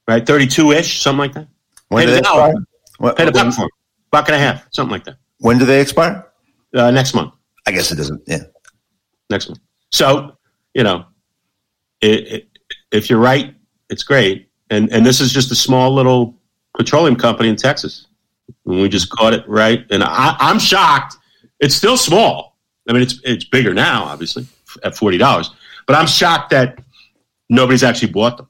[0.08, 0.24] right?
[0.26, 1.48] Thirty two ish, something like that.
[1.88, 2.46] When Paid do they dollar.
[2.50, 2.64] expire?
[2.98, 3.68] What- Paid a buck for
[4.10, 5.16] buck and a half, something like that.
[5.38, 6.26] when do they expire?
[6.74, 7.32] Uh, next month.
[7.66, 8.22] I guess it doesn't.
[8.26, 8.44] Yeah.
[9.30, 9.60] next month.
[9.90, 10.36] So,
[10.74, 11.04] you know,
[12.00, 12.48] it, it,
[12.92, 13.54] if you're right,
[13.90, 14.48] it's great.
[14.70, 16.36] And and this is just a small little
[16.76, 18.06] petroleum company in Texas.
[18.66, 19.84] And we just caught it right.
[19.90, 21.16] And I, I'm shocked.
[21.60, 22.58] It's still small.
[22.88, 24.46] I mean, it's it's bigger now, obviously,
[24.82, 25.50] at forty dollars.
[25.86, 26.78] But I'm shocked that
[27.48, 28.48] nobody's actually bought them.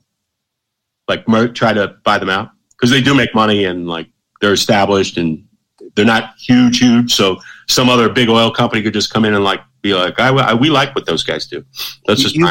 [1.09, 4.09] Like, mer- try to buy them out because they do make money and like
[4.41, 5.45] they're established and
[5.97, 7.12] they're not huge, huge.
[7.14, 7.37] So
[7.68, 10.55] some other big oil company could just come in and like be like, I, I
[10.55, 11.64] we like what those guys do.
[12.09, 12.51] Let's just You-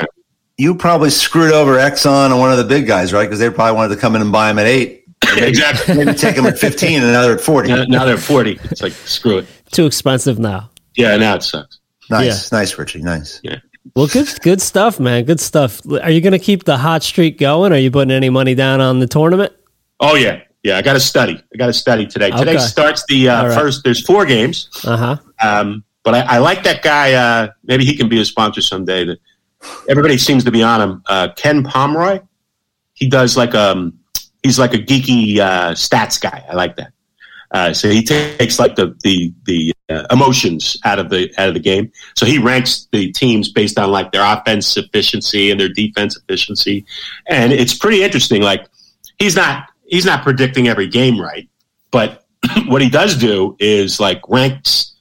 [0.58, 3.26] You probably screwed over Exxon and one of the big guys, right?
[3.26, 5.04] Because they probably wanted to come in and buy them at eight.
[5.38, 5.96] exactly.
[5.96, 7.70] Maybe take them at 15 and another at 40.
[7.70, 8.60] Now, now they're forty.
[8.66, 9.48] It's like screw it.
[9.72, 10.70] Too expensive now.
[10.96, 11.80] Yeah, now it sucks.
[12.10, 12.52] Nice.
[12.52, 13.02] Nice, Richie.
[13.02, 13.40] Nice.
[13.44, 13.60] Yeah.
[13.96, 15.26] Well, good, good stuff, man.
[15.26, 15.82] Good stuff.
[15.90, 17.74] Are you going to keep the hot streak going?
[17.74, 19.54] Are you putting any money down on the tournament?
[20.00, 20.78] Oh yeah, yeah.
[20.78, 21.42] I got to study.
[21.54, 22.32] I got to study today.
[22.32, 23.58] Today starts the uh, All right.
[23.58, 23.84] first.
[23.84, 24.70] There's four games.
[24.86, 25.18] Uh huh.
[25.42, 27.14] Um, but I, I like that guy.
[27.14, 29.06] Uh, maybe he can be a sponsor someday.
[29.06, 29.20] That
[29.90, 31.04] everybody seems to be on him.
[31.08, 32.20] Uh, Ken Pomeroy.
[32.94, 34.00] He does like um,
[34.44, 36.44] he's like a geeky uh, stats guy.
[36.50, 36.94] I like that.
[37.54, 41.54] Uh, so he takes like the the the uh, emotions out of the out of
[41.54, 41.92] the game.
[42.16, 46.86] So he ranks the teams based on like their offense efficiency and their defense efficiency,
[47.28, 48.42] and it's pretty interesting.
[48.42, 48.66] Like
[49.20, 51.48] he's not he's not predicting every game right,
[51.92, 52.26] but
[52.66, 54.96] what he does do is like ranks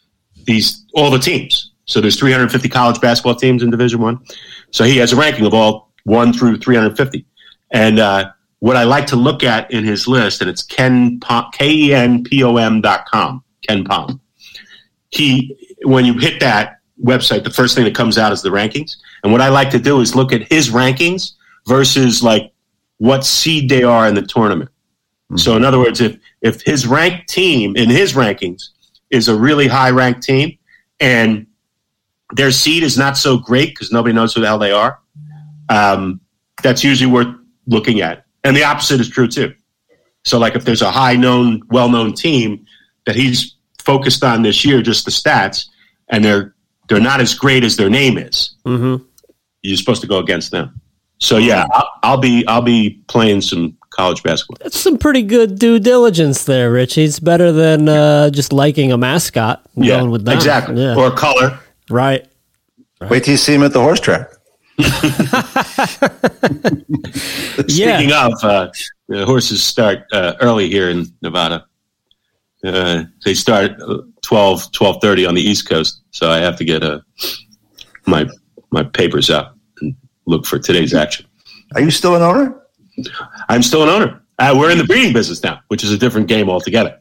[0.45, 1.71] these all the teams.
[1.87, 4.21] So there's 350 college basketball teams in Division One.
[4.71, 7.25] So he has a ranking of all one through 350.
[7.73, 8.31] And uh,
[8.63, 11.19] what I like to look at in his list, and it's Ken
[11.53, 13.43] K E N P O M dot com.
[13.67, 14.21] Ken Pom.
[15.09, 18.99] He when you hit that website, the first thing that comes out is the rankings.
[19.25, 21.33] And what I like to do is look at his rankings
[21.67, 22.53] versus like
[22.99, 24.71] what seed they are in the tournament.
[25.35, 28.69] So in other words, if if his ranked team in his rankings
[29.11, 30.57] is a really high ranked team
[31.01, 31.49] and
[32.35, 35.01] their seed is not so great because nobody knows who the hell they are,
[35.69, 36.21] um,
[36.63, 37.35] that's usually worth
[37.67, 38.25] looking at.
[38.45, 39.55] And the opposite is true too.
[40.25, 42.65] So like if there's a high known, well known team
[43.07, 45.67] that he's focused on this year, just the stats,
[46.09, 46.55] and they're
[46.89, 49.03] they're not as great as their name is, Mm-hmm.
[49.63, 50.81] you're supposed to go against them.
[51.19, 54.57] So yeah, I'll, I'll be I'll be playing some college basketball.
[54.63, 57.05] That's some pretty good due diligence there, Richie.
[57.05, 60.35] It's better than uh, just liking a mascot and Yeah, going with that.
[60.35, 60.81] exactly.
[60.83, 60.97] Yeah.
[60.97, 61.59] Or color.
[61.91, 62.27] right.
[63.09, 64.31] Wait till you see him at the horse track.
[67.69, 67.99] Yeah.
[67.99, 68.71] Speaking of, uh,
[69.09, 71.67] the horses start uh, early here in Nevada.
[72.65, 76.83] Uh, they start uh, 12, 12.30 on the East Coast, so I have to get
[76.83, 77.01] uh,
[78.07, 78.29] my
[78.71, 79.95] my papers out and
[80.27, 81.27] look for today's action.
[81.75, 82.59] Are you still an owner?
[83.49, 84.23] I'm still an owner.
[84.39, 87.01] Uh, we're in the breeding business now, which is a different game altogether.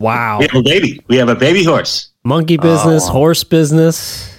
[0.00, 0.38] Wow.
[0.38, 1.00] We have a baby.
[1.08, 2.10] We have a baby horse.
[2.24, 4.32] Monkey business, horse business.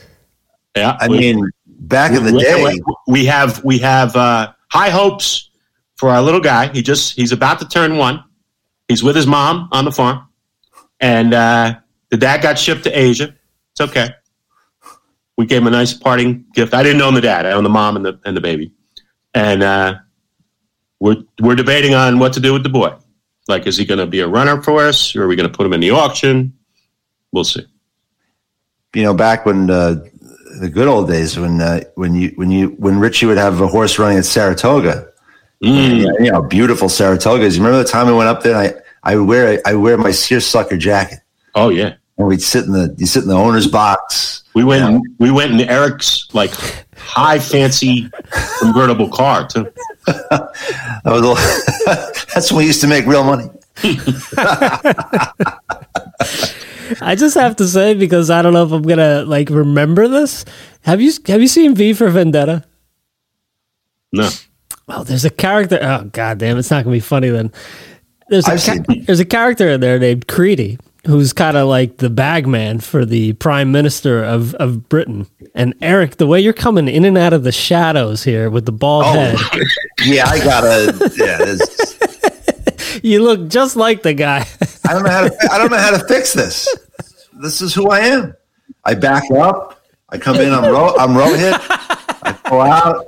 [0.75, 1.49] Yeah, I we- mean,
[1.87, 5.49] back in the we- day, we have we have uh, high hopes
[5.97, 6.67] for our little guy.
[6.73, 8.23] He just he's about to turn one.
[8.87, 10.27] He's with his mom on the farm,
[10.99, 11.75] and uh,
[12.09, 13.33] the dad got shipped to Asia.
[13.71, 14.09] It's okay.
[15.37, 16.73] We gave him a nice parting gift.
[16.73, 17.45] I didn't own the dad.
[17.45, 18.71] I own the mom and the and the baby,
[19.33, 19.95] and uh,
[20.99, 22.93] we're we're debating on what to do with the boy.
[23.47, 25.55] Like, is he going to be a runner for us, or are we going to
[25.55, 26.53] put him in the auction?
[27.31, 27.65] We'll see.
[28.93, 29.95] you know, back when uh,
[30.59, 33.67] the good old days when uh, when you when you when Richie would have a
[33.67, 35.07] horse running at Saratoga,
[35.63, 36.01] Mm.
[36.19, 37.53] you know, beautiful Saratogas.
[37.55, 38.55] You remember the time we went up there?
[38.57, 41.19] And I I would wear I wear my seersucker jacket,
[41.55, 41.93] Oh yeah.
[42.17, 44.43] and we'd sit in the you sit in the owner's box.
[44.53, 45.01] We went.
[45.19, 46.51] We went in Eric's like
[46.97, 48.09] high fancy
[48.59, 49.71] convertible car too.
[50.05, 53.49] That was that's when we used to make real money.
[57.01, 60.45] I just have to say because I don't know if I'm gonna like remember this.
[60.81, 62.63] Have you have you seen V for Vendetta?
[64.11, 64.29] No.
[64.87, 65.79] Well, there's a character.
[65.81, 67.51] Oh god damn, it's not gonna be funny then.
[68.29, 72.09] There's a ca- there's a character in there named Creedy who's kind of like the
[72.09, 75.27] bagman for the prime minister of of Britain.
[75.55, 78.71] And Eric, the way you're coming in and out of the shadows here with the
[78.71, 79.59] bald oh, head, Oh,
[80.05, 81.11] yeah, I gotta.
[81.17, 81.55] Yeah,
[83.03, 84.45] you look just like the guy.
[84.87, 85.49] I don't know how to.
[85.51, 86.67] I don't know how to fix this.
[87.41, 88.33] This is who I am.
[88.85, 89.81] I back up.
[90.09, 90.53] I come in.
[90.53, 91.57] I'm ro- I'm Rohit.
[92.23, 93.05] I go out.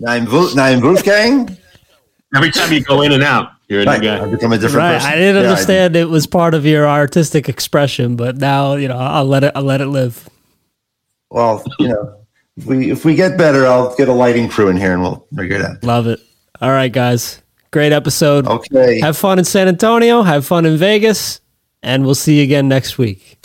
[0.00, 1.56] Nine Vu- Nine Wolfgang.
[2.34, 4.04] Every time you go in and out, you're a new Right.
[4.04, 4.30] I guy.
[4.30, 4.94] become a different right.
[4.96, 5.10] person.
[5.10, 8.98] I didn't Yeah, understand it was part of your artistic expression, but now you know
[8.98, 9.52] I'll let it.
[9.54, 10.28] I'll let it live.
[11.30, 12.16] well, you know,
[12.58, 15.26] if we if we get better, I'll get a lighting crew in here and we'll
[15.34, 15.82] figure it out.
[15.82, 16.20] Love it.
[16.60, 17.40] All right, guys.
[17.76, 18.46] Great episode.
[18.46, 19.00] Okay.
[19.00, 20.22] Have fun in San Antonio.
[20.22, 21.42] Have fun in Vegas.
[21.82, 23.36] And we'll see you again next week.